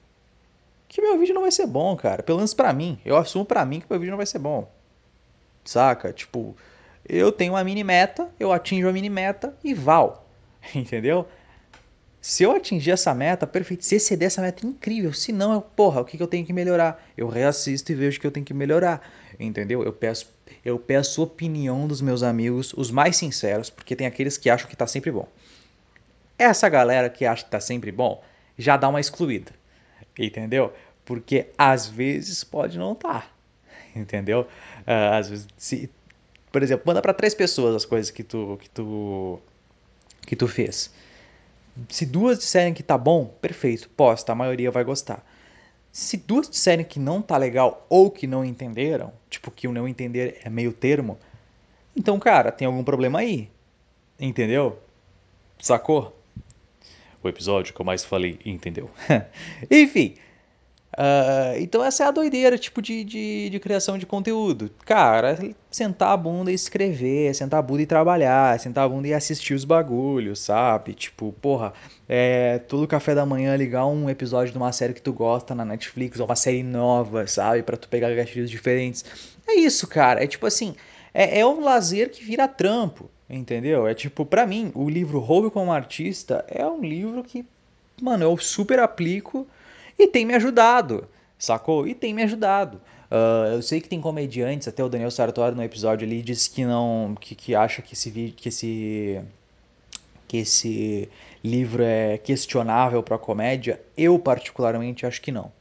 que 0.88 1.03
meu 1.03 1.19
vídeo 1.19 1.35
não 1.35 1.43
vai 1.43 1.50
ser 1.50 1.67
bom, 1.67 1.97
cara. 1.97 2.23
Pelo 2.23 2.38
menos 2.38 2.55
pra 2.55 2.73
mim. 2.73 2.99
Eu 3.05 3.17
assumo 3.17 3.45
pra 3.45 3.64
mim 3.64 3.81
que 3.81 3.87
meu 3.91 3.99
vídeo 3.99 4.12
não 4.12 4.17
vai 4.17 4.26
ser 4.26 4.38
bom. 4.38 4.71
Saca? 5.64 6.12
Tipo, 6.12 6.57
eu 7.09 7.33
tenho 7.33 7.55
uma 7.55 7.64
mini 7.64 7.83
meta, 7.83 8.31
eu 8.38 8.53
atinjo 8.53 8.88
a 8.88 8.93
mini 8.93 9.11
meta 9.11 9.57
e 9.62 9.75
val. 9.75 10.24
Entendeu? 10.75 11.26
Se 12.21 12.42
eu 12.42 12.52
atingir 12.52 12.90
essa 12.90 13.12
meta, 13.14 13.47
perfeito. 13.47 13.85
Se 13.85 13.97
exceder 13.97 14.28
essa 14.28 14.40
meta, 14.40 14.66
incrível. 14.66 15.12
Se 15.12 15.30
não, 15.30 15.52
eu, 15.52 15.61
porra, 15.61 16.00
o 16.00 16.04
que, 16.06 16.16
que 16.16 16.23
eu 16.23 16.26
tenho 16.26 16.47
que 16.47 16.54
melhorar? 16.54 17.06
Eu 17.18 17.28
reassisto 17.28 17.92
e 17.92 17.94
vejo 17.94 18.16
o 18.16 18.21
que 18.23 18.26
eu 18.26 18.30
tenho 18.30 18.47
que 18.47 18.54
melhorar. 18.54 19.06
Entendeu? 19.38 19.83
Eu 19.83 19.92
peço, 19.92 20.33
eu 20.64 20.78
peço 20.78 21.23
opinião 21.23 21.87
dos 21.87 22.00
meus 22.00 22.23
amigos, 22.23 22.73
os 22.75 22.90
mais 22.90 23.16
sinceros, 23.16 23.68
porque 23.68 23.94
tem 23.94 24.06
aqueles 24.06 24.38
que 24.38 24.49
acham 24.49 24.68
que 24.68 24.75
tá 24.75 24.87
sempre 24.87 25.11
bom. 25.11 25.28
Essa 26.38 26.66
galera 26.68 27.11
que 27.11 27.26
acha 27.26 27.44
que 27.44 27.50
tá 27.50 27.61
sempre 27.61 27.92
bom, 27.92 28.25
já 28.56 28.78
dá 28.78 28.88
uma 28.88 29.00
excluída. 29.00 29.52
Entendeu? 30.18 30.73
Porque 31.04 31.49
às 31.59 31.87
vezes 31.87 32.42
pode 32.42 32.78
não. 32.78 32.94
Tá, 32.94 33.26
entendeu? 33.94 34.47
Uh, 34.87 35.14
às 35.14 35.28
vezes, 35.28 35.47
se, 35.59 35.90
por 36.50 36.62
exemplo, 36.62 36.85
manda 36.87 37.02
para 37.02 37.12
três 37.12 37.35
pessoas 37.35 37.75
as 37.75 37.85
coisas 37.85 38.11
que 38.11 38.23
tu, 38.23 38.59
que 38.62 38.71
tu, 38.71 39.38
que 40.25 40.37
tu 40.37 40.49
fez 40.49 40.90
se 41.88 42.07
duas 42.07 42.38
disserem 42.38 42.73
que 42.73 42.83
tá 42.83 42.97
bom, 42.97 43.26
perfeito, 43.26 43.88
posta, 43.90 44.33
a 44.33 44.35
maioria 44.35 44.71
vai 44.71 44.85
gostar. 44.85 45.25
Se 45.90 46.16
duas 46.16 46.49
disserem 46.49 46.85
que 46.85 46.99
não 46.99 47.23
tá 47.23 47.37
legal 47.37 47.87
ou 47.88 48.11
que 48.11 48.26
não 48.26 48.45
entenderam, 48.45 49.12
tipo 49.28 49.50
que 49.50 49.69
o 49.69 49.73
não 49.73 49.87
entender 49.87 50.40
é 50.45 50.50
meio 50.50 50.73
termo, 50.73 51.19
então, 51.97 52.19
cara, 52.19 52.50
tem 52.50 52.66
algum 52.66 52.83
problema 52.83 53.21
aí. 53.21 53.49
Entendeu? 54.19 54.78
Sacou? 55.61 56.16
O 57.23 57.28
episódio 57.28 57.73
que 57.73 57.81
eu 57.81 57.87
mais 57.87 58.04
falei, 58.04 58.38
entendeu? 58.45 58.90
Enfim, 59.71 60.16
Uh, 60.95 61.59
então 61.59 61.85
essa 61.85 62.05
é 62.05 62.07
a 62.07 62.11
doideira, 62.13 62.57
tipo, 62.57 62.81
de, 62.81 63.03
de, 63.03 63.51
de, 63.51 63.59
criação 63.59 63.99
de 63.99 64.07
conteúdo. 64.07 64.71
Cara, 64.85 65.37
sentar 65.69 66.13
a 66.13 66.17
bunda 66.17 66.53
e 66.53 66.55
escrever, 66.55 67.35
sentar 67.35 67.59
a 67.59 67.63
bunda 67.63 67.83
e 67.83 67.87
trabalhar, 67.87 68.59
sentar 68.61 68.85
a 68.85 68.89
bunda 68.89 69.09
e 69.09 69.15
assistir 69.15 69.55
os 69.55 69.65
bagulhos, 69.65 70.39
sabe? 70.39 70.95
Tipo, 70.95 71.33
porra, 71.33 71.73
é, 72.09 72.59
todo 72.59 72.87
café 72.87 73.13
da 73.13 73.27
manhã 73.27 73.57
ligar 73.57 73.87
um 73.87 74.09
episódio 74.09 74.53
de 74.53 74.59
uma 74.59 74.71
série 74.71 74.95
que 74.95 75.03
tu 75.03 75.13
gosta 75.13 75.53
na 75.53 75.65
Netflix, 75.65 76.21
ou 76.21 76.27
uma 76.27 76.37
série 76.37 76.63
nova, 76.63 77.27
sabe? 77.27 77.65
para 77.65 77.77
tu 77.77 77.89
pegar 77.89 78.15
gatilhos 78.15 78.49
diferentes. 78.49 79.05
É 79.49 79.55
isso, 79.55 79.89
cara. 79.89 80.23
É 80.23 80.29
tipo 80.29 80.47
assim, 80.47 80.77
é, 81.13 81.41
é 81.41 81.47
um 81.47 81.61
lazer 81.61 82.09
que 82.11 82.25
vira 82.25 82.47
trampo, 82.47 83.11
entendeu? 83.29 83.89
É 83.89 83.95
tipo, 83.95 84.25
para 84.25 84.47
mim, 84.47 84.71
o 84.77 84.89
livro 84.89 85.19
Roube 85.19 85.51
como 85.51 85.73
Artista 85.73 86.45
é 86.49 86.65
um 86.65 86.81
livro 86.81 87.25
que, 87.25 87.45
mano, 88.01 88.23
eu 88.23 88.39
super 88.39 88.79
aplico 88.79 89.45
e 89.99 90.07
tem 90.07 90.25
me 90.25 90.35
ajudado, 90.35 91.09
sacou? 91.39 91.87
E 91.87 91.95
tem 91.95 92.13
me 92.15 92.23
ajudado. 92.23 92.81
Uh, 93.11 93.55
eu 93.55 93.63
sei 93.63 93.81
que 93.81 93.89
tem 93.89 94.01
comediantes, 94.01 94.67
até 94.67 94.83
o 94.83 94.89
Daniel 94.89 95.11
Sartori 95.11 95.55
no 95.55 95.63
episódio 95.63 96.07
ali 96.07 96.23
disse 96.23 96.51
que 96.51 96.65
não, 96.65 97.17
que, 97.21 97.35
que 97.35 97.55
acha 97.55 97.81
que 97.81 97.95
esse 97.95 98.11
vídeo, 98.11 98.35
que 98.37 98.49
esse 98.49 99.23
que 100.27 100.39
esse 100.39 101.09
livro 101.45 101.83
é 101.83 102.19
questionável 102.19 103.03
para 103.03 103.19
comédia. 103.19 103.81
Eu 103.97 104.19
particularmente 104.19 105.07
acho 105.07 105.21
que 105.21 105.31
não, 105.31 105.53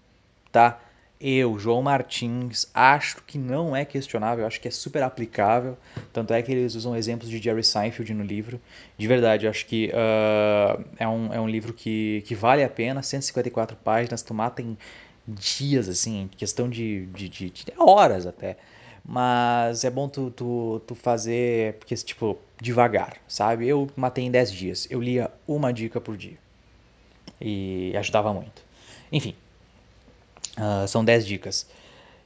tá? 0.52 0.80
Eu, 1.26 1.58
João 1.58 1.82
Martins, 1.82 2.68
acho 2.74 3.24
que 3.24 3.38
não 3.38 3.74
é 3.74 3.86
questionável, 3.86 4.46
acho 4.46 4.60
que 4.60 4.68
é 4.68 4.72
super 4.72 5.02
aplicável. 5.04 5.78
Tanto 6.12 6.34
é 6.34 6.42
que 6.42 6.52
eles 6.52 6.76
usam 6.76 6.94
exemplos 6.98 7.30
de 7.30 7.38
Jerry 7.42 7.64
Seinfeld 7.64 8.14
no 8.14 8.26
livro. 8.26 8.60
De 8.98 9.08
verdade, 9.08 9.48
acho 9.48 9.66
que 9.66 9.90
uh, 9.94 10.84
é, 10.98 11.08
um, 11.08 11.34
é 11.34 11.40
um 11.40 11.48
livro 11.48 11.72
que, 11.72 12.26
que 12.28 12.36
vale 12.36 12.62
a 12.62 12.68
pena. 12.68 13.02
154 13.02 13.78
páginas, 13.78 14.22
tu 14.22 14.34
mata 14.34 14.62
em 14.62 14.78
dias, 15.26 15.88
assim, 15.88 16.30
questão 16.36 16.70
de, 16.70 17.06
de, 17.06 17.30
de, 17.30 17.50
de 17.50 17.66
horas 17.78 18.28
até. 18.28 18.58
Mas 19.06 19.86
é 19.86 19.90
bom 19.90 20.10
tu, 20.10 20.30
tu, 20.30 20.82
tu 20.86 20.94
fazer, 20.94 21.76
porque, 21.76 21.96
tipo, 21.96 22.38
devagar, 22.62 23.16
sabe? 23.30 23.66
Eu 23.66 23.90
matei 23.96 24.26
em 24.26 24.32
10 24.32 24.52
dias. 24.52 24.88
Eu 24.92 25.02
lia 25.02 25.32
uma 25.48 25.72
dica 25.72 26.02
por 26.02 26.18
dia. 26.18 26.38
E 27.40 27.96
ajudava 27.96 28.34
muito. 28.34 28.62
Enfim, 29.10 29.34
Uh, 30.58 30.88
são 30.88 31.04
10 31.04 31.26
dicas. 31.26 31.68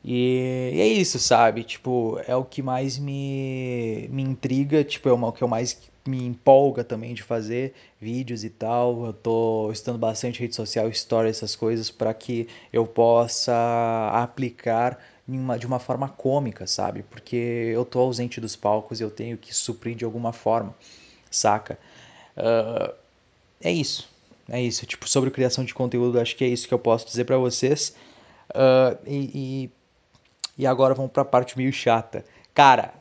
E, 0.03 0.71
e, 0.73 0.81
é 0.81 0.87
isso, 0.87 1.19
sabe? 1.19 1.63
Tipo, 1.63 2.19
é 2.27 2.35
o 2.35 2.43
que 2.43 2.61
mais 2.61 2.97
me, 2.97 4.07
me 4.11 4.23
intriga, 4.23 4.83
tipo, 4.83 5.09
é 5.09 5.13
o 5.13 5.31
que 5.31 5.43
eu 5.43 5.47
mais 5.47 5.77
me 6.07 6.25
empolga 6.25 6.83
também 6.83 7.13
de 7.13 7.21
fazer 7.23 7.73
vídeos 7.99 8.43
e 8.43 8.49
tal. 8.49 9.05
Eu 9.05 9.13
tô 9.13 9.71
estudando 9.71 9.99
bastante 9.99 10.39
rede 10.39 10.55
social, 10.55 10.89
story, 10.89 11.29
essas 11.29 11.55
coisas, 11.55 11.91
para 11.91 12.13
que 12.13 12.47
eu 12.71 12.85
possa 12.85 13.53
aplicar 14.13 14.99
uma, 15.27 15.59
de 15.59 15.67
uma 15.67 15.79
forma 15.79 16.07
cômica, 16.07 16.65
sabe? 16.65 17.03
Porque 17.03 17.35
eu 17.73 17.83
tô 17.83 17.99
ausente 17.99 18.39
dos 18.39 18.55
palcos 18.55 18.99
e 18.99 19.03
eu 19.03 19.11
tenho 19.11 19.37
que 19.37 19.53
suprir 19.53 19.95
de 19.95 20.05
alguma 20.05 20.31
forma, 20.31 20.73
saca? 21.29 21.77
Uh, 22.37 22.93
é 23.61 23.71
isso. 23.71 24.09
É 24.49 24.61
isso. 24.61 24.85
Tipo, 24.85 25.07
sobre 25.09 25.29
criação 25.31 25.65
de 25.65 25.73
conteúdo, 25.73 26.19
acho 26.19 26.35
que 26.35 26.45
é 26.45 26.47
isso 26.47 26.67
que 26.67 26.73
eu 26.73 26.79
posso 26.79 27.05
dizer 27.05 27.25
para 27.25 27.37
vocês. 27.37 27.93
Uh, 28.49 28.97
e, 29.05 29.69
e, 30.57 30.67
agora 30.67 30.93
vamos 30.93 31.11
para 31.11 31.21
a 31.21 31.25
parte 31.25 31.57
meio 31.57 31.71
chata. 31.71 32.23
Cara, 32.53 32.93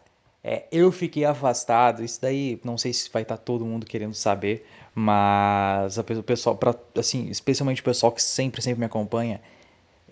é, 0.42 0.64
eu 0.70 0.92
fiquei 0.92 1.24
afastado. 1.24 2.04
Isso 2.04 2.20
daí, 2.20 2.60
não 2.64 2.78
sei 2.78 2.92
se 2.92 3.10
vai 3.10 3.22
estar 3.22 3.36
tá 3.36 3.42
todo 3.42 3.64
mundo 3.64 3.86
querendo 3.86 4.14
saber, 4.14 4.66
mas 4.94 5.98
o 5.98 6.22
pessoal, 6.22 6.56
pra, 6.56 6.74
assim, 6.96 7.28
especialmente 7.28 7.80
o 7.80 7.84
pessoal 7.84 8.12
que 8.12 8.22
sempre, 8.22 8.62
sempre 8.62 8.80
me 8.80 8.86
acompanha, 8.86 9.40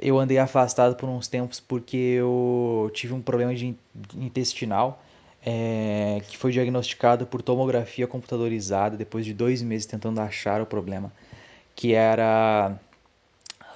eu 0.01 0.19
andei 0.19 0.39
afastado 0.39 0.97
por 0.97 1.09
uns 1.09 1.29
tempos 1.29 1.61
porque 1.61 1.97
eu 1.97 2.91
tive 2.93 3.13
um 3.15 3.23
problema 3.23 3.55
de 3.55 3.77
intestinal 4.17 5.03
é, 5.45 6.23
que 6.27 6.39
foi 6.39 6.51
diagnosticado 6.53 7.27
por 7.27 7.43
tomografia 7.43 8.07
computadorizada 8.07 8.97
depois 8.97 9.25
de 9.25 9.35
dois 9.35 9.61
meses 9.63 9.87
tentando 9.87 10.21
achar 10.21 10.61
o 10.63 10.67
problema, 10.67 11.13
que 11.77 11.93
era 11.95 12.77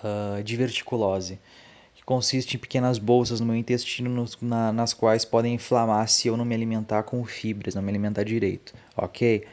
uh, 0.02 0.42
diverticulose, 0.42 1.38
que 1.94 2.02
consiste 2.04 2.56
em 2.56 2.58
pequenas 2.58 2.98
bolsas 2.98 3.40
no 3.40 3.46
meu 3.46 3.56
intestino 3.56 4.10
nos, 4.10 4.36
na, 4.40 4.72
nas 4.72 4.94
quais 4.94 5.24
podem 5.24 5.54
inflamar 5.54 6.08
se 6.08 6.28
eu 6.28 6.36
não 6.36 6.44
me 6.44 6.54
alimentar 6.54 7.02
com 7.02 7.24
fibras, 7.24 7.74
não 7.74 7.82
me 7.82 7.90
alimentar 7.90 8.24
direito, 8.24 8.74
ok? 8.96 9.44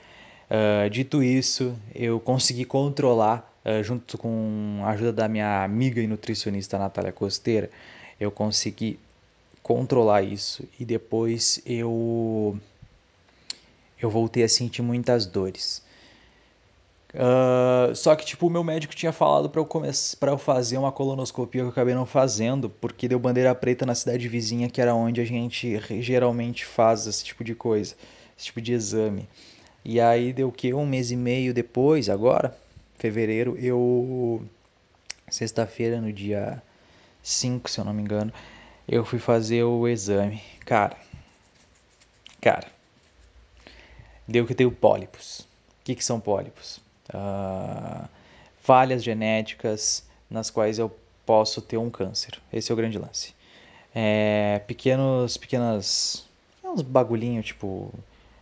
Uh, 0.49 0.89
dito 0.89 1.23
isso, 1.23 1.75
eu 1.93 2.19
consegui 2.19 2.65
controlar, 2.65 3.51
uh, 3.65 3.83
junto 3.83 4.17
com 4.17 4.81
a 4.83 4.89
ajuda 4.89 5.11
da 5.11 5.27
minha 5.27 5.63
amiga 5.63 6.01
e 6.01 6.07
nutricionista 6.07 6.77
Natália 6.77 7.11
Costeira, 7.11 7.69
eu 8.19 8.31
consegui 8.31 8.99
controlar 9.63 10.21
isso 10.21 10.63
e 10.79 10.85
depois 10.85 11.59
eu 11.65 12.55
eu 13.99 14.09
voltei 14.09 14.43
a 14.43 14.49
sentir 14.49 14.81
muitas 14.81 15.25
dores. 15.25 15.81
Uh, 17.15 17.95
só 17.95 18.13
que, 18.13 18.25
tipo, 18.25 18.47
o 18.47 18.49
meu 18.49 18.61
médico 18.61 18.93
tinha 18.93 19.13
falado 19.13 19.49
para 19.49 19.61
eu 19.61 19.69
para 20.19 20.31
eu 20.31 20.37
fazer 20.37 20.77
uma 20.77 20.91
colonoscopia 20.91 21.61
que 21.61 21.65
eu 21.67 21.71
acabei 21.71 21.95
não 21.95 22.05
fazendo, 22.05 22.69
porque 22.69 23.07
deu 23.07 23.17
bandeira 23.17 23.55
preta 23.55 23.85
na 23.85 23.95
cidade 23.95 24.27
vizinha, 24.27 24.69
que 24.69 24.81
era 24.81 24.93
onde 24.93 25.21
a 25.21 25.25
gente 25.25 25.79
geralmente 26.01 26.65
faz 26.65 27.07
esse 27.07 27.23
tipo 27.23 27.41
de 27.41 27.55
coisa, 27.55 27.95
esse 28.37 28.47
tipo 28.47 28.59
de 28.59 28.73
exame. 28.73 29.29
E 29.83 30.01
aí 30.01 30.33
deu 30.33 30.51
que 30.51 30.73
um 30.73 30.85
mês 30.85 31.09
e 31.09 31.15
meio 31.15 31.53
depois, 31.53 32.09
agora, 32.09 32.57
fevereiro, 32.97 33.57
eu 33.57 34.43
sexta-feira, 35.29 36.01
no 36.01 36.11
dia 36.11 36.61
5, 37.23 37.69
se 37.69 37.79
eu 37.79 37.85
não 37.85 37.93
me 37.93 38.01
engano, 38.01 38.33
eu 38.87 39.05
fui 39.05 39.19
fazer 39.19 39.63
o 39.63 39.87
exame. 39.87 40.41
Cara, 40.65 40.97
cara, 42.41 42.67
deu 44.27 44.45
que 44.45 44.53
tenho 44.53 44.71
pólipos. 44.71 45.39
O 45.81 45.85
que, 45.85 45.95
que 45.95 46.03
são 46.03 46.19
pólipos? 46.19 46.83
Uh, 47.13 48.07
falhas 48.61 49.03
genéticas 49.03 50.03
nas 50.29 50.49
quais 50.49 50.79
eu 50.79 50.95
posso 51.25 51.61
ter 51.61 51.77
um 51.77 51.89
câncer. 51.89 52.39
Esse 52.51 52.71
é 52.71 52.73
o 52.73 52.77
grande 52.77 52.97
lance. 52.97 53.33
É, 53.93 54.61
pequenos, 54.67 55.37
pequenas, 55.37 56.27
uns 56.63 56.81
bagulhinho 56.81 57.41
tipo 57.41 57.93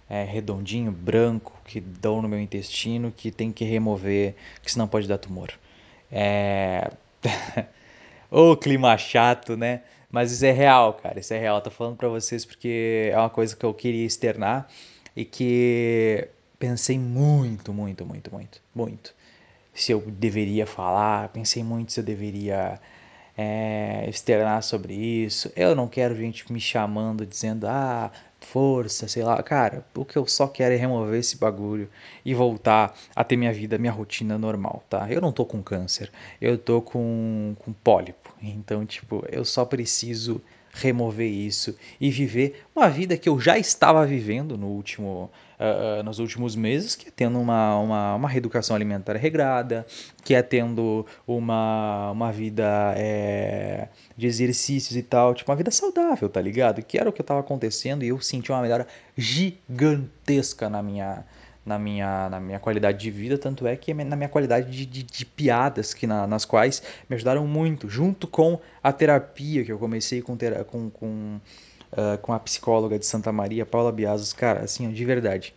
é, 0.09 0.23
redondinho, 0.23 0.91
branco, 0.91 1.53
que 1.65 1.79
dão 1.79 2.21
no 2.21 2.27
meu 2.27 2.39
intestino, 2.39 3.11
que 3.15 3.31
tem 3.31 3.51
que 3.51 3.63
remover, 3.63 4.35
que 4.61 4.71
senão 4.71 4.87
pode 4.87 5.07
dar 5.07 5.17
tumor. 5.17 5.51
É... 6.11 6.91
Ô, 8.29 8.55
clima 8.57 8.97
chato, 8.97 9.55
né? 9.55 9.81
Mas 10.11 10.31
isso 10.31 10.45
é 10.45 10.51
real, 10.51 10.93
cara, 10.93 11.19
isso 11.19 11.33
é 11.33 11.39
real. 11.39 11.61
tô 11.61 11.71
falando 11.71 11.97
pra 11.97 12.07
vocês 12.07 12.45
porque 12.45 13.09
é 13.11 13.17
uma 13.17 13.29
coisa 13.29 13.55
que 13.55 13.65
eu 13.65 13.73
queria 13.73 14.05
externar 14.05 14.67
e 15.15 15.25
que 15.25 16.27
pensei 16.63 16.97
muito, 16.97 17.73
muito, 17.73 18.05
muito, 18.05 18.31
muito, 18.33 18.61
muito. 18.73 19.13
Se 19.73 19.91
eu 19.91 19.99
deveria 19.99 20.65
falar, 20.65 21.27
pensei 21.27 21.61
muito 21.61 21.91
se 21.91 21.99
eu 21.99 22.05
deveria 22.05 22.79
é, 23.37 24.05
externar 24.07 24.63
sobre 24.63 24.93
isso. 24.93 25.51
Eu 25.57 25.75
não 25.75 25.89
quero 25.89 26.15
gente 26.15 26.49
me 26.53 26.61
chamando, 26.61 27.25
dizendo, 27.25 27.67
ah, 27.67 28.09
força, 28.39 29.09
sei 29.09 29.23
lá. 29.23 29.43
Cara, 29.43 29.85
o 29.93 30.05
que 30.05 30.15
eu 30.15 30.25
só 30.25 30.47
quero 30.47 30.73
é 30.73 30.77
remover 30.77 31.19
esse 31.19 31.35
bagulho 31.35 31.89
e 32.23 32.33
voltar 32.33 32.97
a 33.13 33.25
ter 33.25 33.35
minha 33.35 33.51
vida, 33.51 33.77
minha 33.77 33.91
rotina 33.91 34.37
normal, 34.37 34.85
tá? 34.89 35.11
Eu 35.11 35.19
não 35.19 35.33
tô 35.33 35.45
com 35.45 35.61
câncer, 35.61 36.09
eu 36.39 36.57
tô 36.57 36.81
com, 36.81 37.57
com 37.59 37.73
pólipo. 37.73 38.33
Então, 38.41 38.85
tipo, 38.85 39.25
eu 39.29 39.43
só 39.43 39.65
preciso 39.65 40.41
remover 40.73 41.29
isso 41.29 41.77
e 42.01 42.09
viver 42.09 42.63
uma 42.75 42.89
vida 42.89 43.15
que 43.15 43.29
eu 43.29 43.39
já 43.39 43.57
estava 43.59 44.05
vivendo 44.05 44.57
no 44.57 44.67
último, 44.67 45.29
uh, 45.59 46.01
nos 46.03 46.17
últimos 46.17 46.55
meses, 46.55 46.95
que 46.95 47.09
é 47.09 47.11
tendo 47.15 47.39
uma, 47.39 47.77
uma, 47.77 48.15
uma 48.15 48.27
reeducação 48.27 48.75
alimentar 48.75 49.15
regrada, 49.15 49.85
que 50.23 50.33
é 50.33 50.41
tendo 50.41 51.05
uma, 51.27 52.09
uma 52.11 52.31
vida 52.31 52.93
é, 52.97 53.87
de 54.17 54.25
exercícios 54.25 54.97
e 54.97 55.03
tal, 55.03 55.35
tipo 55.35 55.51
uma 55.51 55.57
vida 55.57 55.69
saudável, 55.69 56.27
tá 56.27 56.41
ligado? 56.41 56.81
Que 56.81 56.97
era 56.97 57.09
o 57.09 57.13
que 57.13 57.21
estava 57.21 57.39
acontecendo 57.39 58.03
e 58.03 58.07
eu 58.07 58.19
senti 58.19 58.51
uma 58.51 58.61
melhora 58.61 58.87
gigantesca 59.15 60.69
na 60.69 60.81
minha 60.81 61.23
na 61.65 61.79
minha, 61.79 62.29
na 62.29 62.39
minha 62.39 62.59
qualidade 62.59 62.97
de 62.97 63.09
vida, 63.09 63.37
tanto 63.37 63.65
é 63.65 63.75
que 63.75 63.93
na 63.93 64.15
minha 64.15 64.29
qualidade 64.29 64.69
de, 64.69 64.85
de, 64.85 65.03
de 65.03 65.25
piadas, 65.25 65.93
que 65.93 66.05
na, 66.05 66.27
nas 66.27 66.45
quais 66.45 66.83
me 67.09 67.15
ajudaram 67.15 67.47
muito, 67.47 67.87
junto 67.87 68.27
com 68.27 68.59
a 68.83 68.91
terapia 68.91 69.63
que 69.63 69.71
eu 69.71 69.79
comecei 69.79 70.21
com, 70.21 70.37
com, 70.37 70.89
com, 70.89 71.39
uh, 71.93 72.17
com 72.21 72.33
a 72.33 72.39
psicóloga 72.39 72.99
de 72.99 73.05
Santa 73.05 73.31
Maria, 73.31 73.65
Paula 73.65 73.91
Biasos, 73.91 74.33
cara, 74.33 74.61
assim, 74.61 74.91
de 74.91 75.05
verdade, 75.05 75.53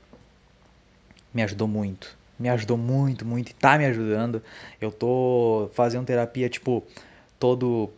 me 1.35 1.43
ajudou 1.43 1.67
muito. 1.67 2.17
Me 2.39 2.51
ajudou 2.51 2.77
muito, 2.77 3.25
muito, 3.25 3.51
e 3.51 3.55
tá 3.55 3.79
me 3.79 3.87
ajudando. 3.87 4.43
Eu 4.79 4.93
tô 4.93 5.71
fazendo 5.73 6.05
terapia, 6.05 6.51
tipo, 6.51 6.85
todo 7.39 7.91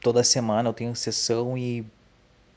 toda 0.00 0.22
semana 0.22 0.68
eu 0.68 0.72
tenho 0.72 0.94
sessão 0.94 1.56
e 1.56 1.84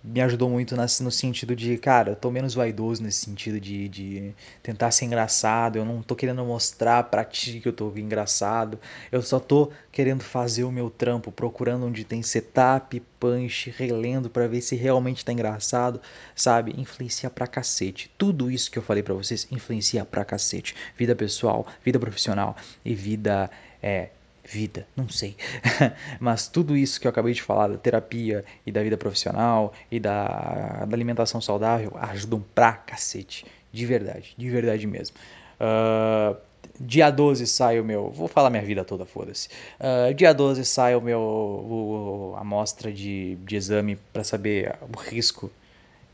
me 0.04 0.22
ajudou 0.22 0.50
muito 0.50 0.76
no 0.76 1.12
sentido 1.12 1.56
de, 1.56 1.78
cara, 1.78 2.12
eu 2.12 2.16
tô 2.16 2.32
menos 2.32 2.54
vaidoso 2.54 3.04
nesse 3.04 3.26
sentido 3.26 3.60
de, 3.60 3.90
de 3.90 4.34
tentar 4.64 4.92
ser 4.92 5.06
engraçado. 5.06 5.78
Eu 5.78 5.86
não 5.86 6.02
tô 6.02 6.16
querendo 6.16 6.44
mostrar 6.46 7.04
pra 7.04 7.26
ti 7.26 7.60
que 7.60 7.68
eu 7.68 7.74
tô 7.74 7.92
engraçado. 7.98 8.80
Eu 9.12 9.22
só 9.22 9.40
tô 9.40 9.72
querendo 9.92 10.24
fazer 10.24 10.64
o 10.64 10.72
meu 10.72 10.90
trampo, 10.90 11.32
procurando 11.32 11.86
onde 11.86 12.04
tem 12.04 12.22
setup, 12.22 13.02
punch, 13.20 13.74
relendo 13.78 14.30
para 14.30 14.48
ver 14.48 14.62
se 14.62 14.76
realmente 14.76 15.26
tá 15.26 15.34
engraçado, 15.34 16.00
sabe? 16.36 16.74
Influencia 16.78 17.30
pra 17.30 17.48
cacete. 17.48 18.12
Tudo 18.18 18.50
isso 18.50 18.72
que 18.72 18.78
eu 18.78 18.84
falei 18.84 19.04
para 19.04 19.14
vocês 19.14 19.48
influencia 19.52 20.06
pra 20.06 20.24
cacete. 20.24 20.76
Vida 20.98 21.16
pessoal, 21.16 21.68
vida 21.84 22.00
profissional 22.00 22.56
e 22.86 22.94
vida 22.94 23.50
é, 23.82 24.10
vida, 24.48 24.88
não 24.96 25.10
sei. 25.10 25.36
Mas 26.20 26.48
tudo 26.48 26.76
isso 26.78 27.00
que 27.02 27.08
eu 27.08 27.10
acabei 27.10 27.34
de 27.34 27.42
falar, 27.42 27.68
da 27.68 27.78
terapia 27.78 28.46
e 28.66 28.72
da 28.72 28.82
vida 28.82 28.98
profissional 28.98 29.74
e 29.92 30.00
da, 30.00 30.86
da 30.88 30.96
alimentação 30.96 31.42
saudável, 31.42 31.92
ajudam 32.00 32.44
pra 32.56 32.72
cacete. 32.72 33.46
De 33.72 33.86
verdade, 33.86 34.34
de 34.38 34.50
verdade 34.50 34.88
mesmo. 34.88 35.18
Uh, 35.60 36.38
dia 36.80 37.12
12 37.12 37.46
sai 37.46 37.80
o 37.80 37.84
meu. 37.84 38.10
Vou 38.10 38.30
falar 38.30 38.50
minha 38.50 38.64
vida 38.64 38.86
toda, 38.86 39.06
foda-se. 39.06 39.50
Uh, 39.80 40.14
dia 40.14 40.34
12 40.34 40.64
sai 40.64 40.96
o 40.96 41.02
meu. 41.02 41.20
O, 41.20 42.34
a 42.38 42.42
amostra 42.42 42.92
de, 42.92 43.36
de 43.44 43.56
exame 43.58 43.98
para 44.14 44.24
saber 44.24 44.76
o 44.82 44.98
risco 44.98 45.52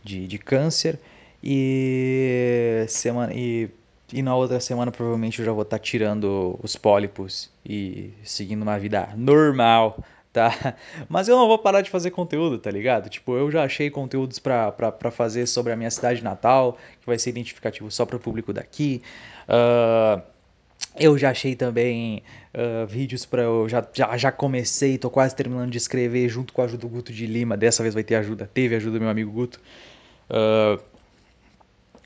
de, 0.03 0.27
de 0.27 0.37
câncer. 0.39 0.99
E 1.43 2.85
semana. 2.87 3.31
E 3.33 3.69
e 4.11 4.21
na 4.21 4.35
outra 4.35 4.59
semana 4.59 4.91
provavelmente 4.91 5.39
eu 5.39 5.45
já 5.45 5.51
vou 5.51 5.63
estar 5.63 5.77
tá 5.77 5.83
tirando 5.83 6.59
os 6.61 6.75
pólipos 6.75 7.49
e 7.65 8.11
seguindo 8.23 8.61
uma 8.61 8.77
vida 8.77 9.09
normal, 9.15 10.03
tá? 10.31 10.75
Mas 11.07 11.27
eu 11.27 11.37
não 11.37 11.47
vou 11.47 11.57
parar 11.57 11.81
de 11.81 11.89
fazer 11.89 12.11
conteúdo, 12.11 12.57
tá 12.57 12.69
ligado? 12.69 13.09
Tipo, 13.09 13.37
eu 13.37 13.49
já 13.49 13.63
achei 13.63 13.89
conteúdos 13.89 14.39
pra 14.39 15.11
fazer 15.11 15.47
sobre 15.47 15.71
a 15.71 15.75
minha 15.75 15.91
cidade 15.91 16.23
natal, 16.23 16.77
que 16.99 17.07
vai 17.07 17.17
ser 17.17 17.29
identificativo 17.29 17.89
só 17.89 18.05
para 18.05 18.17
o 18.17 18.19
público 18.19 18.51
daqui. 18.51 19.01
Uh, 19.47 20.21
eu 20.99 21.17
já 21.17 21.31
achei 21.31 21.55
também 21.55 22.21
uh, 22.53 22.85
vídeos 22.85 23.25
para 23.25 23.43
eu 23.43 23.67
já, 23.67 23.83
já, 23.93 24.15
já 24.17 24.31
comecei, 24.31 24.97
tô 24.97 25.09
quase 25.09 25.35
terminando 25.35 25.71
de 25.71 25.77
escrever 25.77 26.29
junto 26.29 26.53
com 26.53 26.61
a 26.61 26.65
ajuda 26.65 26.81
do 26.81 26.89
Guto 26.89 27.13
de 27.13 27.25
Lima. 27.25 27.55
Dessa 27.57 27.81
vez 27.81 27.95
vai 27.95 28.03
ter 28.03 28.15
ajuda, 28.15 28.49
teve 28.53 28.75
ajuda 28.75 28.97
do 28.97 29.01
meu 29.01 29.09
amigo 29.09 29.31
Guto. 29.31 29.59
Uh, 30.29 30.79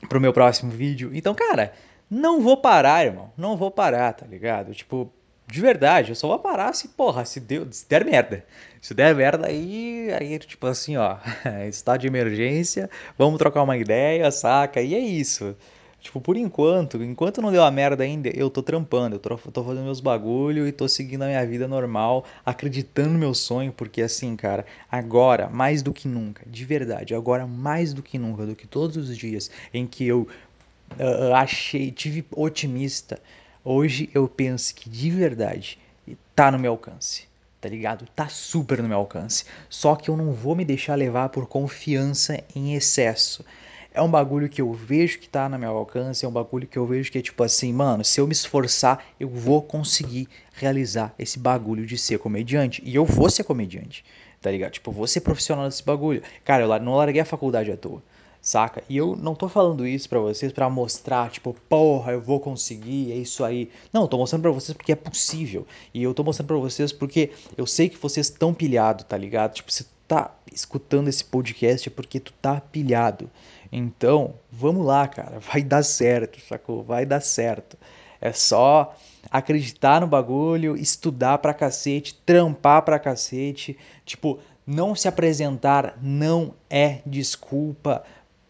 pro 0.08 0.20
meu 0.20 0.32
próximo 0.32 0.70
vídeo. 0.70 1.10
Então, 1.12 1.34
cara, 1.34 1.72
não 2.10 2.40
vou 2.40 2.56
parar, 2.56 3.04
irmão. 3.04 3.32
Não 3.36 3.56
vou 3.56 3.70
parar, 3.70 4.12
tá 4.12 4.26
ligado? 4.26 4.74
Tipo, 4.74 5.12
de 5.46 5.60
verdade, 5.60 6.10
eu 6.10 6.14
só 6.14 6.28
vou 6.28 6.38
parar 6.38 6.74
se, 6.74 6.88
porra, 6.88 7.24
se, 7.24 7.40
deu, 7.40 7.66
se 7.70 7.88
der 7.88 8.04
merda. 8.04 8.44
Se 8.80 8.94
der 8.94 9.14
merda, 9.14 9.46
aí, 9.46 10.08
aí, 10.18 10.38
tipo 10.38 10.66
assim, 10.66 10.96
ó, 10.96 11.16
estado 11.68 12.00
de 12.00 12.06
emergência, 12.06 12.90
vamos 13.16 13.38
trocar 13.38 13.62
uma 13.62 13.76
ideia, 13.76 14.30
saca? 14.30 14.80
E 14.80 14.94
é 14.94 14.98
isso. 14.98 15.56
Tipo, 16.00 16.20
por 16.20 16.36
enquanto, 16.36 17.02
enquanto 17.02 17.42
não 17.42 17.50
deu 17.50 17.64
a 17.64 17.70
merda 17.72 18.04
ainda, 18.04 18.28
eu 18.28 18.48
tô 18.48 18.62
trampando, 18.62 19.16
eu 19.16 19.18
tô, 19.18 19.36
tô 19.36 19.64
fazendo 19.64 19.84
meus 19.84 20.00
bagulho 20.00 20.66
e 20.66 20.70
tô 20.70 20.88
seguindo 20.88 21.22
a 21.22 21.26
minha 21.26 21.44
vida 21.44 21.66
normal, 21.66 22.24
acreditando 22.46 23.10
no 23.10 23.18
meu 23.18 23.34
sonho, 23.34 23.72
porque 23.72 24.00
assim, 24.00 24.36
cara, 24.36 24.64
agora, 24.90 25.48
mais 25.48 25.82
do 25.82 25.92
que 25.92 26.06
nunca, 26.06 26.44
de 26.46 26.64
verdade, 26.64 27.16
agora 27.16 27.48
mais 27.48 27.92
do 27.92 28.00
que 28.00 28.16
nunca, 28.16 28.46
do 28.46 28.54
que 28.54 28.66
todos 28.66 28.96
os 28.96 29.16
dias 29.16 29.50
em 29.74 29.88
que 29.88 30.06
eu 30.06 30.28
uh, 30.98 31.34
achei, 31.34 31.90
tive 31.90 32.24
otimista. 32.30 33.20
Hoje 33.64 34.08
eu 34.14 34.28
penso 34.28 34.74
que 34.74 34.88
de 34.88 35.10
verdade 35.10 35.78
tá 36.34 36.50
no 36.50 36.58
meu 36.58 36.72
alcance, 36.72 37.24
tá 37.60 37.68
ligado? 37.68 38.06
Tá 38.14 38.28
super 38.28 38.82
no 38.82 38.88
meu 38.88 38.98
alcance. 38.98 39.44
Só 39.68 39.94
que 39.96 40.08
eu 40.08 40.16
não 40.16 40.32
vou 40.32 40.54
me 40.54 40.64
deixar 40.64 40.94
levar 40.94 41.28
por 41.28 41.46
confiança 41.46 42.42
em 42.54 42.74
excesso. 42.74 43.44
É 43.92 44.00
um 44.00 44.10
bagulho 44.10 44.48
que 44.48 44.60
eu 44.60 44.72
vejo 44.72 45.18
que 45.18 45.28
tá 45.28 45.48
no 45.48 45.58
meu 45.58 45.70
alcance, 45.76 46.24
é 46.24 46.28
um 46.28 46.32
bagulho 46.32 46.66
que 46.66 46.78
eu 46.78 46.86
vejo 46.86 47.10
que 47.10 47.18
é 47.18 47.22
tipo 47.22 47.42
assim, 47.42 47.72
mano, 47.72 48.04
se 48.04 48.20
eu 48.20 48.26
me 48.26 48.32
esforçar, 48.32 49.04
eu 49.18 49.28
vou 49.28 49.60
conseguir 49.60 50.28
realizar 50.52 51.12
esse 51.18 51.38
bagulho 51.38 51.84
de 51.84 51.98
ser 51.98 52.18
comediante. 52.18 52.82
E 52.84 52.94
eu 52.94 53.04
vou 53.04 53.28
ser 53.28 53.44
comediante, 53.44 54.04
tá 54.40 54.50
ligado? 54.50 54.72
Tipo, 54.72 54.92
vou 54.92 55.06
ser 55.06 55.20
profissional 55.22 55.66
desse 55.66 55.84
bagulho. 55.84 56.22
Cara, 56.44 56.62
eu 56.62 56.80
não 56.80 56.94
larguei 56.94 57.20
a 57.20 57.24
faculdade 57.24 57.72
à 57.72 57.76
toa 57.76 58.02
saca? 58.40 58.82
E 58.88 58.96
eu 58.96 59.16
não 59.16 59.34
tô 59.34 59.48
falando 59.48 59.86
isso 59.86 60.08
para 60.08 60.18
vocês 60.18 60.52
para 60.52 60.68
mostrar, 60.70 61.30
tipo, 61.30 61.54
porra, 61.68 62.12
eu 62.12 62.20
vou 62.20 62.40
conseguir, 62.40 63.12
é 63.12 63.16
isso 63.16 63.44
aí. 63.44 63.70
Não, 63.92 64.02
eu 64.02 64.08
tô 64.08 64.18
mostrando 64.18 64.42
para 64.42 64.50
vocês 64.50 64.76
porque 64.76 64.92
é 64.92 64.96
possível. 64.96 65.66
E 65.92 66.02
eu 66.02 66.14
tô 66.14 66.24
mostrando 66.24 66.48
para 66.48 66.56
vocês 66.56 66.92
porque 66.92 67.30
eu 67.56 67.66
sei 67.66 67.88
que 67.88 67.98
vocês 67.98 68.26
estão 68.26 68.54
pilhado, 68.54 69.04
tá 69.04 69.16
ligado? 69.16 69.54
Tipo, 69.54 69.70
você 69.70 69.84
tá 70.06 70.34
escutando 70.50 71.08
esse 71.08 71.22
podcast 71.22 71.88
é 71.88 71.92
porque 71.92 72.18
tu 72.18 72.32
tá 72.40 72.60
pilhado. 72.60 73.30
Então, 73.70 74.34
vamos 74.50 74.84
lá, 74.86 75.06
cara, 75.06 75.38
vai 75.38 75.62
dar 75.62 75.82
certo, 75.82 76.40
sacou? 76.40 76.82
Vai 76.82 77.04
dar 77.04 77.20
certo. 77.20 77.76
É 78.20 78.32
só 78.32 78.96
acreditar 79.30 80.00
no 80.00 80.06
bagulho, 80.06 80.76
estudar 80.76 81.38
pra 81.38 81.54
cacete, 81.54 82.18
trampar 82.26 82.82
pra 82.82 82.98
cacete. 82.98 83.76
Tipo, 84.04 84.40
não 84.66 84.94
se 84.94 85.06
apresentar 85.06 85.96
não 86.02 86.54
é 86.68 86.98
desculpa 87.06 88.02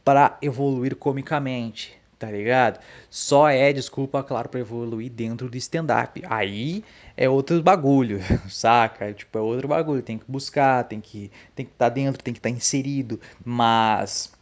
para 0.08 0.38
evoluir 0.40 0.96
comicamente, 0.96 2.00
tá 2.18 2.30
ligado? 2.30 2.80
Só 3.10 3.46
é 3.46 3.70
desculpa, 3.74 4.22
claro, 4.22 4.48
para 4.48 4.58
evoluir 4.58 5.10
dentro 5.10 5.50
do 5.50 5.56
stand-up. 5.58 6.22
Aí 6.30 6.82
é 7.14 7.28
outro 7.28 7.62
bagulho, 7.62 8.18
saca? 8.48 9.12
Tipo, 9.12 9.36
é 9.36 9.42
outro 9.42 9.68
bagulho. 9.68 10.00
Tem 10.00 10.16
que 10.16 10.24
buscar, 10.26 10.84
tem 10.84 10.98
que 10.98 11.30
tem 11.54 11.66
que 11.66 11.72
estar 11.72 11.90
tá 11.90 11.94
dentro, 11.94 12.22
tem 12.22 12.32
que 12.32 12.38
estar 12.38 12.48
tá 12.48 12.56
inserido. 12.56 13.20
Mas 13.44 14.32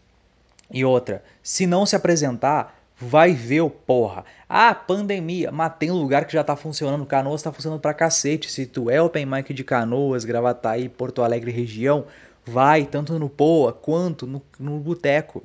e 0.71 0.85
outra, 0.85 1.25
se 1.43 1.67
não 1.67 1.85
se 1.85 1.97
apresentar, 1.97 2.79
vai 2.97 3.33
ver 3.33 3.63
o 3.63 3.69
porra. 3.69 4.25
Ah, 4.49 4.73
pandemia, 4.73 5.51
mas 5.51 5.75
tem 5.81 5.91
lugar 5.91 6.27
que 6.27 6.33
já 6.33 6.45
tá 6.45 6.55
funcionando. 6.55 7.05
Canoas 7.05 7.43
tá 7.43 7.51
funcionando 7.51 7.81
pra 7.81 7.93
cacete. 7.93 8.53
Se 8.53 8.67
tu 8.67 8.89
é 8.89 9.03
open 9.03 9.27
mic 9.27 9.53
de 9.53 9.65
Canoas, 9.65 10.25
Gravataí, 10.25 10.89
Porto 10.89 11.23
Alegre 11.25 11.51
região, 11.51 12.07
vai 12.47 12.87
tanto 12.87 13.19
no 13.19 13.29
Poa 13.29 13.73
quanto 13.73 14.27
no, 14.27 14.43
no 14.59 14.79
Boteco. 14.79 15.43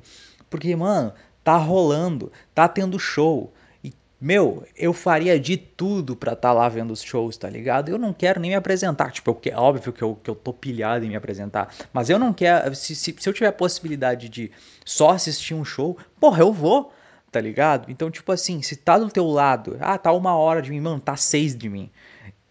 Porque, 0.48 0.74
mano, 0.76 1.12
tá 1.42 1.56
rolando, 1.56 2.30
tá 2.54 2.68
tendo 2.68 2.98
show. 2.98 3.52
E, 3.82 3.92
meu, 4.20 4.64
eu 4.76 4.92
faria 4.92 5.38
de 5.38 5.56
tudo 5.56 6.14
pra 6.14 6.36
tá 6.36 6.52
lá 6.52 6.68
vendo 6.68 6.92
os 6.92 7.02
shows, 7.02 7.36
tá 7.36 7.50
ligado? 7.50 7.88
Eu 7.88 7.98
não 7.98 8.12
quero 8.12 8.38
nem 8.38 8.52
me 8.52 8.56
apresentar. 8.56 9.10
Tipo, 9.10 9.38
é 9.46 9.56
óbvio 9.56 9.92
que 9.92 10.02
eu, 10.02 10.14
que 10.22 10.30
eu 10.30 10.34
tô 10.34 10.52
pilhado 10.52 11.04
em 11.04 11.08
me 11.08 11.16
apresentar. 11.16 11.74
Mas 11.92 12.08
eu 12.08 12.18
não 12.18 12.32
quero. 12.32 12.74
Se, 12.74 12.94
se, 12.94 13.14
se 13.18 13.28
eu 13.28 13.32
tiver 13.32 13.48
a 13.48 13.52
possibilidade 13.52 14.28
de 14.28 14.50
só 14.84 15.10
assistir 15.10 15.54
um 15.54 15.64
show, 15.64 15.98
porra, 16.20 16.40
eu 16.40 16.52
vou 16.52 16.92
tá 17.32 17.40
ligado? 17.40 17.90
Então, 17.90 18.10
tipo 18.10 18.30
assim, 18.30 18.60
se 18.60 18.76
tá 18.76 18.98
do 18.98 19.08
teu 19.08 19.26
lado, 19.26 19.78
ah, 19.80 19.96
tá 19.96 20.12
uma 20.12 20.36
hora 20.36 20.60
de 20.60 20.70
mim, 20.70 20.80
mano, 20.80 21.00
tá 21.00 21.16
seis 21.16 21.56
de 21.56 21.66
mim. 21.66 21.90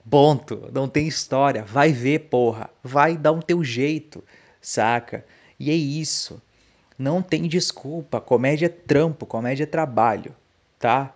Ponto. 0.09 0.69
Não 0.73 0.89
tem 0.89 1.07
história. 1.07 1.63
Vai 1.63 1.93
ver, 1.93 2.21
porra. 2.31 2.67
Vai 2.83 3.15
dar 3.15 3.31
um 3.31 3.39
teu 3.39 3.63
jeito 3.63 4.23
saca? 4.61 5.25
E 5.59 5.69
é 5.71 5.75
isso. 5.75 6.41
Não 6.97 7.21
tem 7.21 7.47
desculpa. 7.47 8.21
Comédia 8.21 8.67
é 8.67 8.69
trampo, 8.69 9.25
comédia 9.25 9.63
é 9.63 9.67
trabalho, 9.67 10.35
tá? 10.79 11.13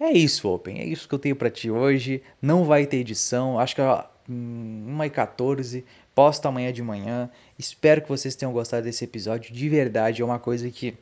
É 0.00 0.10
isso, 0.10 0.48
Open. 0.48 0.80
É 0.80 0.84
isso 0.84 1.08
que 1.08 1.14
eu 1.14 1.18
tenho 1.18 1.36
para 1.36 1.48
ti 1.48 1.70
hoje. 1.70 2.22
Não 2.40 2.64
vai 2.64 2.86
ter 2.86 2.96
edição. 2.96 3.58
Acho 3.58 3.76
que 3.76 3.80
é 3.80 4.04
1h14. 4.28 5.84
Posto 6.12 6.46
amanhã 6.46 6.72
de 6.72 6.82
manhã. 6.82 7.30
Espero 7.56 8.02
que 8.02 8.08
vocês 8.08 8.34
tenham 8.34 8.52
gostado 8.52 8.82
desse 8.82 9.04
episódio. 9.04 9.54
De 9.54 9.68
verdade, 9.68 10.20
é 10.20 10.24
uma 10.24 10.40
coisa 10.40 10.68
que 10.70 10.96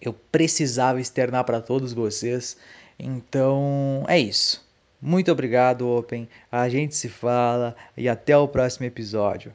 eu 0.00 0.12
precisava 0.12 1.00
externar 1.00 1.44
para 1.44 1.60
todos 1.60 1.92
vocês. 1.92 2.56
Então, 2.98 4.04
é 4.08 4.18
isso. 4.18 4.66
Muito 5.00 5.30
obrigado, 5.30 5.88
Open. 5.88 6.28
A 6.50 6.68
gente 6.68 6.96
se 6.96 7.08
fala 7.08 7.76
e 7.96 8.08
até 8.08 8.36
o 8.36 8.48
próximo 8.48 8.84
episódio. 8.86 9.54